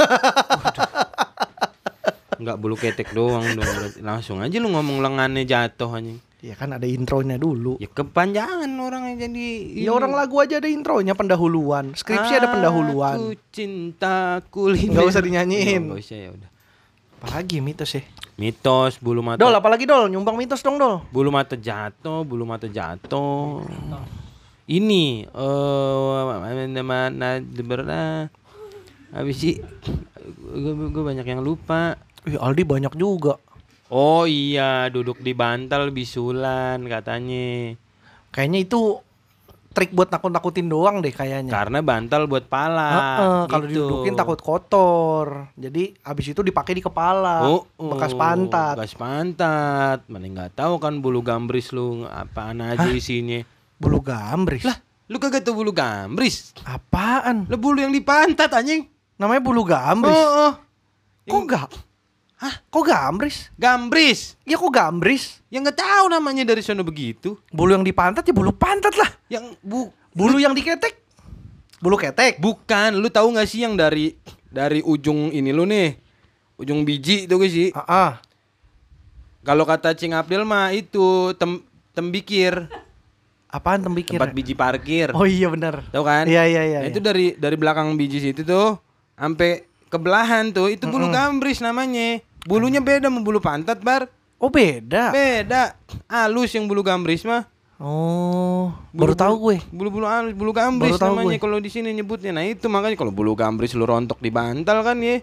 [2.36, 3.66] Enggak bulu ketek doang dong.
[3.98, 6.20] Langsung aja lu ngomong lengannya jatuh anjing.
[6.36, 7.80] ya kan ada intronya dulu.
[7.80, 11.96] Ya kepanjangan orang yang jadi Ya orang lagu aja ada intronya pendahuluan.
[11.96, 13.16] Skripsi ada Aku pendahuluan.
[13.50, 14.94] cinta kuliner.
[14.94, 15.82] Nggak usah dinyanyiin.
[15.90, 16.50] Nggak usah ya udah.
[17.18, 18.04] Apalagi mitos ya.
[18.36, 19.40] Mitos bulu mata.
[19.40, 21.00] Dol, apalagi dol, nyumbang mitos dong dol.
[21.08, 23.64] Bulu mata jatuh, bulu mata jatuh.
[24.68, 28.28] Ini eh mana mana mana
[29.14, 29.56] habis sih
[30.52, 31.96] gue banyak yang lupa.
[32.28, 33.40] Wih, Aldi banyak juga.
[33.88, 37.72] Oh iya, duduk di bantal bisulan katanya.
[38.34, 39.00] Kayaknya itu
[39.76, 41.52] trik buat nakut-nakutin doang deh kayaknya.
[41.52, 42.88] Karena bantal buat pala.
[42.96, 43.84] Heeh, kalau gitu.
[43.84, 45.52] didudukin takut kotor.
[45.52, 47.44] Jadi abis itu dipakai di kepala.
[47.44, 48.80] Oh, bekas oh, pantat.
[48.80, 50.08] Bekas pantat.
[50.08, 53.44] Mana nggak tahu kan bulu gambris lu apaan aja isinya.
[53.76, 54.64] Bulu gambris.
[54.64, 54.80] Lah,
[55.12, 56.56] lu kagak tahu bulu gambris?
[56.64, 57.44] apaan?
[57.44, 58.88] Lah bulu yang di pantat anjing.
[59.20, 60.16] Namanya bulu gambris.
[60.16, 60.52] Oh, oh.
[61.28, 61.68] Kok enggak?
[62.36, 62.54] Hah?
[62.68, 63.48] Kok gambris?
[63.56, 64.36] Gambris.
[64.44, 65.40] Ya kok gambris?
[65.48, 67.40] Yang nggak tahu namanya dari sana begitu.
[67.48, 69.08] Bulu yang di pantat ya bulu pantat lah.
[69.32, 70.96] Yang bu Bulu yang diketek.
[71.76, 72.40] Bulu ketek.
[72.40, 74.16] bukan, lu tahu nggak sih yang dari
[74.48, 76.00] dari ujung ini lu nih.
[76.56, 77.68] Ujung biji itu gak sih?
[77.76, 78.12] Ah, ah.
[79.44, 81.60] Kalau kata Cing Abdel mah itu tem
[81.92, 82.64] tembikir,
[83.52, 84.16] Apaan tembikir?
[84.16, 85.12] tempat biji parkir.
[85.12, 85.84] Oh iya benar.
[85.92, 86.24] Tahu kan?
[86.24, 86.78] Iya iya iya.
[86.80, 86.90] Nah, iya.
[86.90, 88.80] itu dari dari belakang biji situ tuh
[89.20, 92.24] sampai ke belahan tuh itu bulu gambris namanya.
[92.46, 94.06] Bulunya beda sama bulu pantat, Bar.
[94.38, 95.10] Oh beda.
[95.10, 95.74] Beda.
[96.06, 97.44] Halus yang bulu gambris mah.
[97.76, 99.56] Oh, baru tahu gue.
[99.68, 102.32] Bulu-bulu halus, bulu gambris Baru namanya kalau di sini nyebutnya.
[102.32, 105.20] Nah, itu makanya kalau bulu gambris lu rontok di bantal kan ya.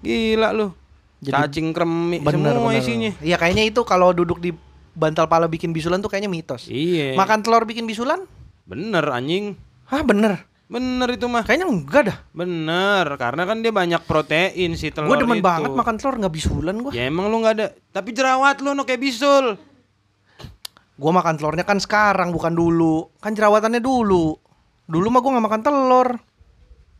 [0.00, 0.72] Gila lu.
[1.20, 2.80] Jadi Cacing kremi Bener, semua bener.
[2.80, 3.10] isinya.
[3.20, 4.52] Iya kayaknya itu kalau duduk di
[4.96, 6.68] bantal pala bikin bisulan tuh kayaknya mitos.
[6.72, 7.16] Iya.
[7.16, 8.24] Makan telur bikin bisulan?
[8.64, 9.56] Bener anjing.
[9.88, 10.44] Hah bener?
[10.64, 11.44] Bener itu mah.
[11.44, 12.18] Kayaknya enggak dah.
[12.32, 15.44] Bener, karena kan dia banyak protein si telur Gue demen itu.
[15.44, 16.92] banget makan telur nggak bisulan gue.
[16.96, 17.66] Ya emang lu nggak ada.
[17.92, 19.60] Tapi jerawat lu no kayak bisul.
[20.94, 23.12] Gue makan telurnya kan sekarang bukan dulu.
[23.20, 24.40] Kan jerawatannya dulu.
[24.88, 26.08] Dulu mah gue nggak makan telur.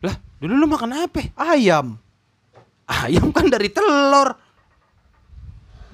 [0.05, 1.33] Lah, dulu lu makan apa?
[1.41, 1.97] Ayam.
[2.85, 4.37] Ayam kan dari telur.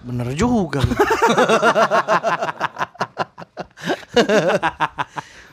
[0.02, 0.82] Bener juga.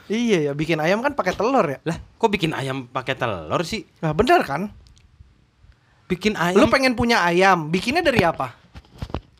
[0.07, 1.79] iya ya bikin ayam kan pakai telur ya.
[1.83, 3.83] Lah, kok bikin ayam pakai telur sih?
[3.99, 4.71] Nah bener kan?
[6.07, 6.63] Bikin ayam.
[6.63, 8.55] Lu pengen punya ayam, bikinnya dari apa?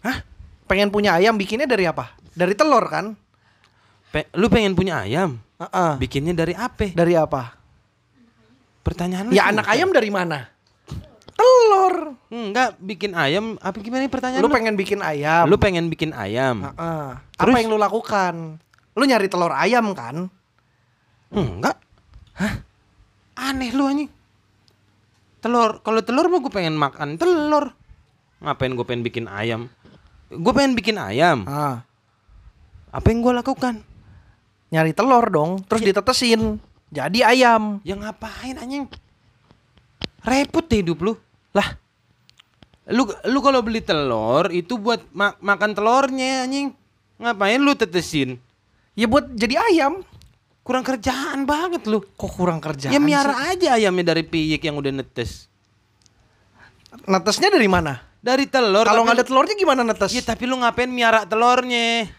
[0.04, 0.20] Hah?
[0.68, 2.12] Pengen punya ayam, bikinnya dari apa?
[2.36, 3.16] Dari telur kan?
[4.12, 5.40] Pe- lu pengen punya ayam?
[5.58, 5.92] Heeh.
[5.98, 6.92] Bikinnya dari apa?
[6.92, 7.56] Dari apa?
[8.84, 10.52] Pertanyaan lu Ya anak ayam dari mana?
[11.38, 12.20] Telur.
[12.28, 13.56] Enggak, bikin ayam.
[13.64, 14.56] Apa gimana nih pertanyaan Lu lu?
[14.56, 15.46] pengen bikin ayam.
[15.48, 16.68] Lu pengen bikin ayam?
[16.68, 17.08] Heeh.
[17.40, 17.54] Terus?
[17.54, 18.36] Apa yang lu lakukan?
[18.98, 20.28] Lu nyari telur ayam kan?
[21.30, 21.78] Enggak.
[22.34, 22.54] Hah?
[23.38, 24.10] Aneh lu anjing.
[25.38, 27.72] Telur, kalau telur mah gue pengen makan telur.
[28.40, 29.70] Ngapain gue pengen bikin ayam?
[30.28, 31.46] Gue pengen bikin ayam.
[31.46, 31.86] Ah,
[32.90, 33.76] Apa yang gue lakukan?
[34.68, 35.88] nyari telur dong, terus Ya.
[35.90, 36.60] ditetesin.
[36.90, 37.80] Jadi ayam.
[37.82, 38.84] Ya ngapain anjing?
[40.20, 41.14] Repot deh hidup lu.
[41.54, 41.80] Lah,
[42.88, 46.72] Lu lu kalau beli telur itu buat ma- makan telurnya anjing.
[47.18, 48.40] Ngapain lu tetesin?
[48.92, 50.04] Ya buat jadi ayam.
[50.68, 52.04] Kurang kerjaan banget lu.
[52.04, 53.56] Kok kurang kerjaan ya miara sih?
[53.56, 55.48] aja ayamnya dari piyik yang udah netes.
[57.08, 58.04] Netesnya dari mana?
[58.20, 58.84] Dari telur.
[58.84, 60.12] Kalau nggak ada lu- telurnya gimana netes?
[60.12, 62.12] Ya tapi lu ngapain miara telurnya?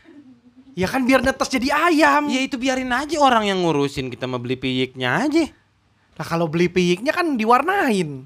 [0.72, 2.32] Ya kan biar netes jadi ayam.
[2.32, 5.44] Ya itu biarin aja orang yang ngurusin kita mau beli piyiknya aja.
[6.16, 8.24] Nah kalau beli piyiknya kan diwarnain.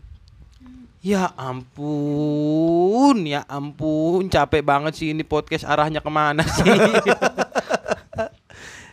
[1.02, 6.62] Ya ampun, ya ampun, capek banget sih ini podcast arahnya ke mana sih?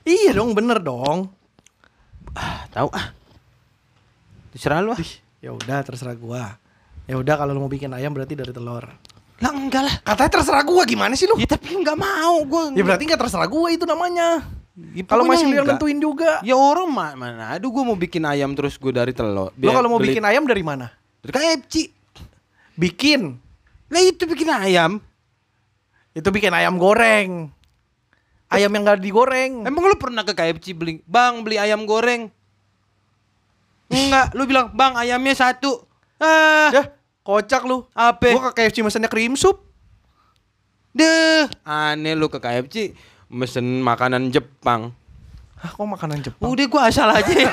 [0.10, 1.30] Iya dong, bener dong.
[2.34, 3.14] ah, tahu ah.
[4.50, 5.00] Terserah lu ah.
[5.40, 6.58] Ya udah terserah gua.
[7.06, 8.90] Ya udah kalau lu mau bikin ayam berarti dari telur.
[9.40, 9.96] Lah enggak lah.
[10.04, 11.38] Katanya terserah gua gimana sih lu?
[11.38, 12.74] Ya tapi enggak mau gua.
[12.74, 14.44] Ya berarti nggak terserah gua itu namanya.
[14.76, 15.78] Ya, Kalau masih lu yang enggak.
[15.78, 16.32] nentuin juga.
[16.42, 19.54] Ya orang ma- mana aduh gua mau bikin ayam terus gua dari telur.
[19.54, 20.90] Lu kalau mau beli- bikin ayam dari mana?
[21.20, 21.92] dari KFC.
[22.74, 23.36] Bikin.
[23.88, 24.92] Lah itu bikin ayam.
[26.12, 27.52] Itu bikin ayam goreng.
[28.50, 29.62] Ayam yang gak digoreng.
[29.62, 32.34] Emang lu pernah ke KFC beli, "Bang, beli ayam goreng."
[33.88, 35.86] Enggak, lu bilang, "Bang, ayamnya satu."
[36.18, 36.86] Ah, Dah,
[37.22, 37.86] kocak lu.
[37.92, 38.34] apa?
[38.34, 39.62] Gua ke KFC mesennya cream soup.
[40.90, 42.98] Deh, aneh lu ke KFC
[43.30, 44.92] mesen makanan Jepang.
[45.56, 46.50] Hah, kok makanan Jepang?
[46.50, 47.52] Udah gua asal aja ya.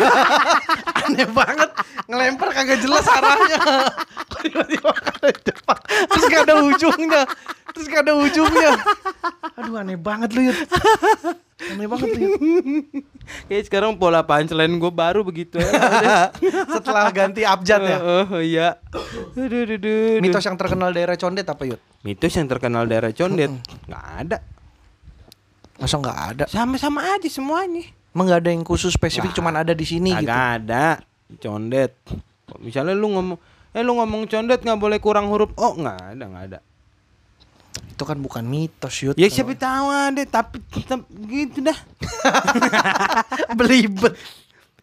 [1.04, 1.70] Aneh banget.
[2.06, 3.60] Ngelempar kagak jelas arahnya.
[4.40, 5.80] Tiba-tiba makanan Jepang.
[5.84, 7.22] Terus gak ada ujungnya.
[7.76, 8.72] Terus gak ada ujungnya.
[9.60, 10.56] Aduh aneh banget lu Yud.
[11.76, 12.40] Aneh banget lu Yud.
[13.52, 16.32] Kayak sekarang pola punchline gua baru begitu ya.
[16.80, 17.98] Setelah ganti abjad ya.
[18.00, 18.80] Oh, iya.
[19.36, 20.24] Aduh, aduh, aduh.
[20.24, 21.80] Mitos yang terkenal daerah Condet apa Yud?
[22.00, 23.52] Mitos yang terkenal daerah Condet
[23.84, 24.38] nggak ada.
[25.76, 26.44] Masa nggak ada?
[26.48, 27.84] Sama-sama aja semuanya.
[28.16, 29.38] Emang nggak ada yang khusus spesifik Nggak.
[29.44, 30.32] cuman ada di sini gitu.
[30.32, 31.04] ada
[31.36, 31.92] Condet.
[32.56, 33.36] Misalnya lu ngomong
[33.76, 36.58] Eh lu ngomong condet nggak boleh kurang huruf Oh nggak ada nggak ada
[37.96, 39.16] Itu kan bukan mitos Yud.
[39.16, 41.78] Ya siapa tahu ada tapi tetap gitu dah
[43.58, 44.12] belibet.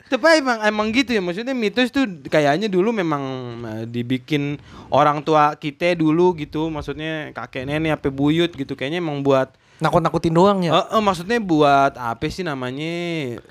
[0.09, 3.23] Tapi emang emang gitu ya maksudnya mitos tuh kayaknya dulu memang
[3.61, 4.57] eh, dibikin
[4.89, 10.33] orang tua kita dulu gitu maksudnya kakek nenek apa buyut gitu kayaknya emang buat Nakut-nakutin
[10.33, 10.71] doang ya.
[10.73, 12.93] Eh, eh, maksudnya buat apa sih namanya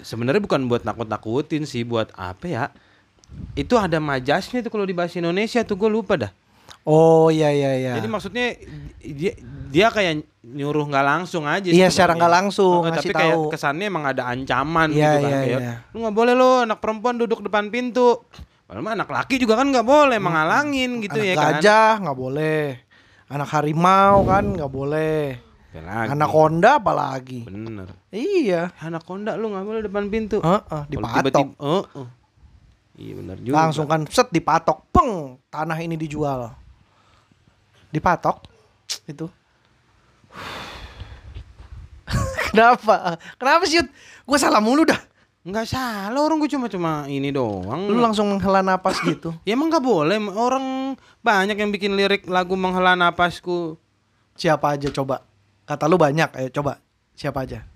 [0.03, 2.65] sebenarnya bukan buat nakut-nakutin sih buat apa ya
[3.53, 6.33] itu ada majasnya tuh kalau di bahasa Indonesia tuh gue lupa dah
[6.85, 7.93] Oh iya iya iya.
[7.95, 8.47] jadi maksudnya
[8.99, 9.33] dia
[9.69, 10.13] dia kayak
[10.43, 13.49] nyuruh nggak langsung aja Iya, secara nggak langsung, ngasih tapi kayak tahu.
[13.49, 15.75] kesannya emang ada ancaman Iya, gitu kan iya, kayak iya.
[15.89, 18.19] lu nggak boleh lo anak perempuan duduk depan pintu
[18.63, 22.19] Padahal mah anak laki juga kan nggak boleh menghalangin gitu Anak ya kan gajah nggak
[22.19, 22.65] boleh.
[23.29, 25.25] Anak harimau kan nggak boleh.
[25.71, 26.09] Apalagi.
[26.11, 27.41] Anak konda apalagi.
[27.45, 28.73] bener Iya.
[28.79, 31.17] anak konda lu nggak boleh depan pintu Heeh, Kalau dipatok.
[31.23, 32.09] tiba-tiba- oh, oh.
[32.95, 34.89] iya bener juga Langsung kan set dipatok.
[34.89, 35.11] Peng,
[35.49, 36.57] tanah ini dijual.
[37.93, 38.49] Dipatok.
[39.05, 39.29] Itu.
[42.51, 43.21] Kenapa?
[43.37, 43.85] Kenapa sih?
[44.25, 45.13] Gue salah mulu dah.
[45.43, 47.91] Nggak salah orang gue cuma cuma ini doang.
[47.91, 49.35] Lu langsung menghela napas gitu.
[49.47, 53.75] Ya emang nggak boleh orang banyak yang bikin lirik lagu menghela napasku.
[54.39, 55.27] Siapa aja coba?
[55.67, 56.79] Kata lu banyak, ayo coba.
[57.19, 57.67] Siapa aja?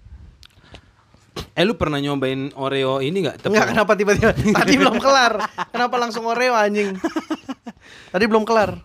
[1.57, 3.43] Eh lu pernah nyobain Oreo ini nggak?
[3.43, 3.57] Tepung?
[3.57, 4.31] Enggak, kenapa tiba-tiba?
[4.62, 5.33] Tadi belum kelar.
[5.73, 6.95] Kenapa langsung Oreo anjing?
[8.14, 8.79] Tadi belum kelar.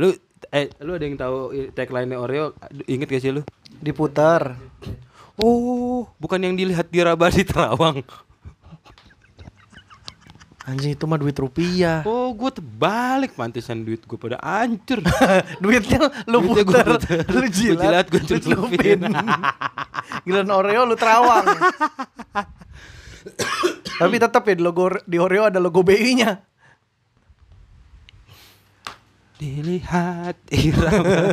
[0.00, 0.10] Lu
[0.50, 1.38] eh lu ada yang tahu
[1.74, 2.54] tagline Oreo?
[2.86, 3.42] Ingat gak sih lu?
[3.78, 4.58] Diputar.
[5.40, 8.04] Oh, bukan yang dilihat di Rabah di Terawang.
[10.70, 12.06] Anjing itu mah duit rupiah.
[12.06, 15.02] Oh, gue terbalik pantesan duit gue pada hancur.
[15.64, 15.98] Duitnya
[16.30, 16.80] lu Duitnya gua
[17.26, 19.00] lu jilat, jilat, gua lu celupin.
[20.28, 21.48] Giliran Oreo lu terawang.
[24.00, 26.38] Tapi tetap ya di logo di Oreo ada logo BI-nya.
[29.40, 31.32] Dilihat irama.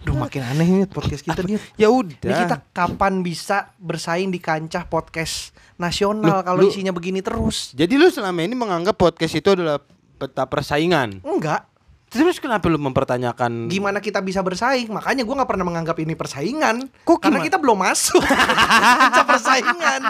[0.00, 1.56] Duh makin aneh nih podcast kita nih.
[1.76, 2.20] ya udah.
[2.20, 7.72] Ini kita kapan bisa bersaing di kancah podcast nasional kalau lu- isinya begini terus?
[7.72, 9.80] Jadi lu selama ini menganggap podcast itu adalah
[10.20, 11.24] peta persaingan.
[11.24, 11.69] Enggak.
[12.10, 14.90] Terus kenapa lu mempertanyakan Gimana kita bisa bersaing?
[14.90, 16.90] Makanya gua nggak pernah menganggap ini persaingan.
[17.06, 17.46] Kok Karena gimana?
[17.46, 18.18] kita belum masuk
[18.98, 20.02] kancah persaingan.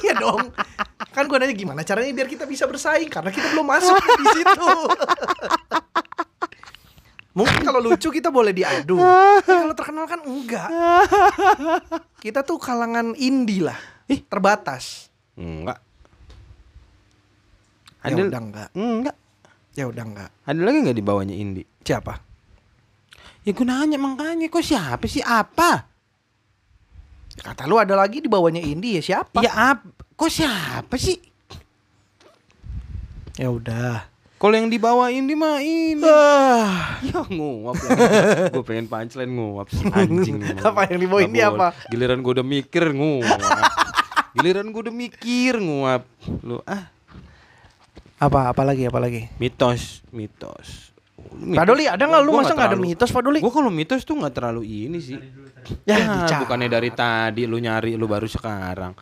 [0.00, 0.48] iya dong.
[1.12, 3.12] Kan gua nanya gimana caranya biar kita bisa bersaing?
[3.12, 4.70] Karena kita belum masuk di situ.
[7.36, 8.96] Mungkin kalau lucu kita boleh diadu.
[8.96, 10.68] Tapi kalau terkenal kan enggak.
[12.16, 13.76] Kita tuh kalangan indie lah.
[14.08, 14.24] Ih.
[14.24, 15.12] Terbatas.
[15.36, 15.84] Enggak.
[18.00, 18.68] Ya Ada udah enggak.
[18.72, 19.16] Enggak.
[19.76, 20.30] Ya udah enggak.
[20.42, 21.62] Ada lagi nggak di bawahnya Indi?
[21.84, 22.12] Siapa?
[23.46, 25.86] Ya gue nanya makanya kok siapa sih apa?
[27.36, 29.44] Kata lu ada lagi di bawahnya indie ya siapa?
[29.44, 29.86] Ya apa?
[30.16, 31.20] Kok siapa sih?
[33.36, 34.08] Ya udah.
[34.36, 36.00] Kalau yang dibawa ini mah ini.
[36.04, 37.76] Ah, Ya nguap
[38.56, 40.40] Gue pengen punchline nguap si anjing.
[40.66, 41.56] Apa yang Nggak dia boleh.
[41.56, 41.68] apa?
[41.88, 43.40] Giliran gue udah mikir nguap
[44.36, 46.02] Giliran gue udah mikir nguap
[46.44, 46.88] Lu ah
[48.16, 49.28] apa apa lagi apa lagi?
[49.36, 53.38] mitos Mitos Pak Doli ada nggak lu masa nggak ada mitos Pak Doli?
[53.40, 55.18] Gue kalau mitos tuh nggak terlalu ini sih
[55.82, 58.94] Ya, Ya, bukannya dari tadi lu nyari lu baru sekarang.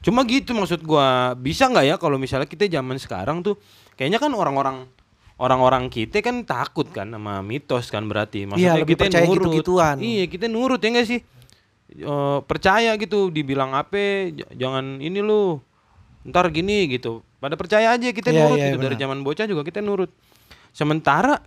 [0.00, 3.60] Cuma gitu maksud gua, bisa nggak ya kalau misalnya kita zaman sekarang tuh
[3.92, 4.88] kayaknya kan orang-orang
[5.36, 8.48] orang-orang kita kan takut kan sama mitos kan berarti.
[8.48, 9.36] Maksudnya Iya, lebih kita percaya nurut.
[9.36, 9.96] gitu-gituan.
[10.00, 11.20] Iya, kita nurut ya enggak sih?
[11.92, 15.60] Eh, percaya gitu dibilang apa jangan ini lu
[16.24, 19.02] ntar gini gitu pada percaya aja kita Iya, nurut iya, gitu dari benar.
[19.02, 20.10] zaman bocah juga kita nurut
[20.70, 21.38] sementara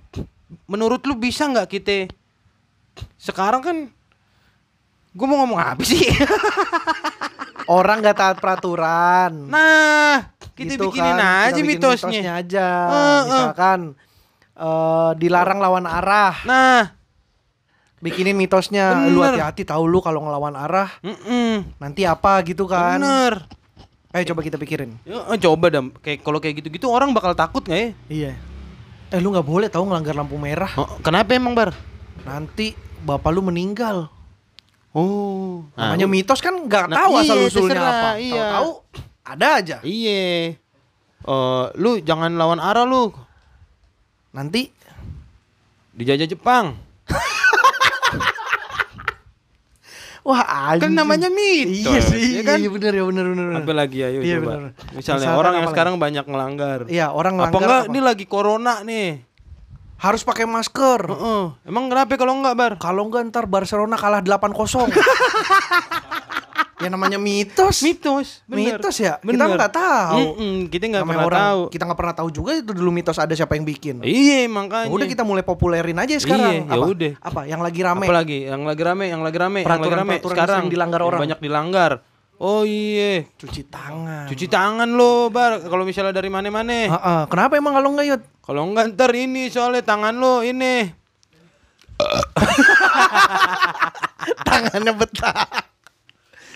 [0.65, 2.11] menurut lu bisa nggak kita
[3.15, 3.77] sekarang kan
[5.11, 6.07] gue mau ngomong apa sih
[7.69, 9.47] Orang nggak taat peraturan.
[9.47, 10.27] nah
[10.59, 12.67] kita Gitu bikinin kan, aja kita bikin mitosnya aja.
[12.67, 13.19] Eh, eh.
[13.23, 13.79] Misalkan
[14.51, 16.35] eh, dilarang lawan arah.
[16.43, 16.91] nah
[18.01, 19.07] Bikinin mitosnya.
[19.07, 19.39] Lu Bener.
[19.39, 22.99] hati-hati tahu lu kalau ngelawan arah mm-mm, nanti apa gitu kan.
[22.99, 23.45] bener
[24.12, 24.99] Ayo coba kita pikirin.
[25.01, 28.32] Ya, eh, coba dam kayak kalau kayak gitu-gitu orang bakal takut nggak ya Iya.
[29.07, 30.72] Eh lu nggak boleh tahu ngelanggar lampu merah.
[30.76, 31.72] Oh, kenapa emang bar
[32.22, 34.12] Nanti bapak lu meninggal.
[34.91, 38.09] oh Namanya mitos kan nggak Nah, tahu asal iya, usulnya terserah, apa.
[38.20, 38.45] iya.
[38.51, 38.70] Tahu
[39.24, 39.78] ada aja.
[39.82, 40.24] Iya.
[41.22, 43.16] Eh, lu jangan lawan arah lu.
[44.32, 44.68] Nanti
[45.91, 46.76] Dijajah Jepang.
[50.22, 50.93] Wah Kan anjing.
[50.93, 51.88] namanya mitos.
[51.88, 52.57] Iya sih, ya kan?
[52.57, 53.45] iya bener ya bener bener.
[53.47, 53.61] bener.
[53.61, 54.45] Apa lagi ayo Iya, coba.
[54.47, 54.61] bener.
[54.91, 55.74] Misalnya Misalkan orang apa yang lagi?
[55.74, 56.80] sekarang banyak ngelanggar.
[56.86, 57.89] Iya, orang apa ngelanggar enggak apa?
[57.89, 59.09] ini lagi corona nih.
[59.97, 60.99] Harus pakai masker.
[61.07, 61.43] Heeh.
[61.63, 62.74] Emang kenapa kalau enggak, Bar?
[62.76, 64.89] Kalau enggak ntar Barcelona kalah 8-0.
[66.82, 67.86] ya namanya mitos.
[67.86, 68.82] Mitos, bener.
[68.82, 69.21] Mitos ya?
[69.21, 69.55] Kita Bener.
[69.55, 70.17] nggak tahu.
[70.17, 71.61] Mm-mm, kita nggak pernah orang, tahu.
[71.69, 74.01] Kita nggak pernah tahu juga itu dulu mitos ada siapa yang bikin.
[74.01, 74.89] Iya, makanya.
[74.89, 76.65] Udah kita mulai populerin aja sekarang.
[76.65, 76.86] Iya, ya apa?
[76.89, 77.13] udah.
[77.21, 77.41] Apa?
[77.45, 78.05] Yang lagi rame.
[78.09, 78.39] Apa lagi?
[78.49, 81.19] Yang lagi rame, yang lagi rame, yang lagi rame Peraturan-peraturan sekarang yang dilanggar yang orang.
[81.21, 81.91] Banyak dilanggar.
[82.41, 83.29] Oh iya.
[83.38, 84.25] Cuci tangan.
[84.25, 85.61] Cuci tangan lo, Bar.
[85.61, 86.89] Kalau misalnya dari mana-mana.
[86.89, 87.21] Heeh.
[87.29, 88.21] Kenapa emang kalau enggak Yud?
[88.41, 90.89] Kalau enggak ntar ini soalnya tangan lo ini.
[94.49, 95.69] Tangannya betah.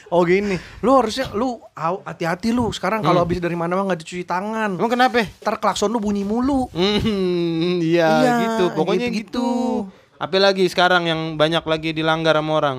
[0.08, 3.26] Oh gini, lu harusnya lu hati-hati lu sekarang kalau Hmm.
[3.26, 4.74] habis dari mana mah nggak dicuci tangan.
[4.74, 5.24] Emang kenapa?
[5.40, 6.66] Ntar klakson lu bunyi mulu.
[6.70, 8.64] Hmm, iya Iya, gitu.
[8.72, 9.90] Pokoknya gitu-gitu.
[9.90, 10.14] gitu.
[10.16, 12.78] Apa lagi sekarang yang banyak lagi dilanggar sama orang?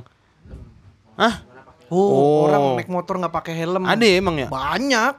[1.17, 1.35] Hah?
[1.87, 2.45] Oh, Oh.
[2.47, 3.85] orang naik motor nggak pakai helm.
[3.85, 4.47] Ada emang ya?
[4.47, 5.13] Banyak.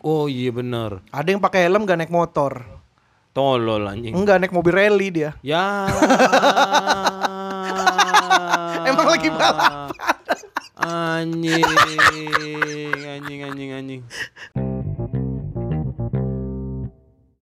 [0.00, 0.98] Oh iya bener.
[1.08, 2.62] Ada yang pakai helm gak naik motor.
[3.32, 4.12] Tolol anjing.
[4.12, 5.32] Enggak naik mobil rally dia.
[5.40, 5.88] Ya.
[8.84, 10.13] Emang lagi balapan
[10.84, 11.64] anjing
[13.08, 14.83] anjing anjing anjing.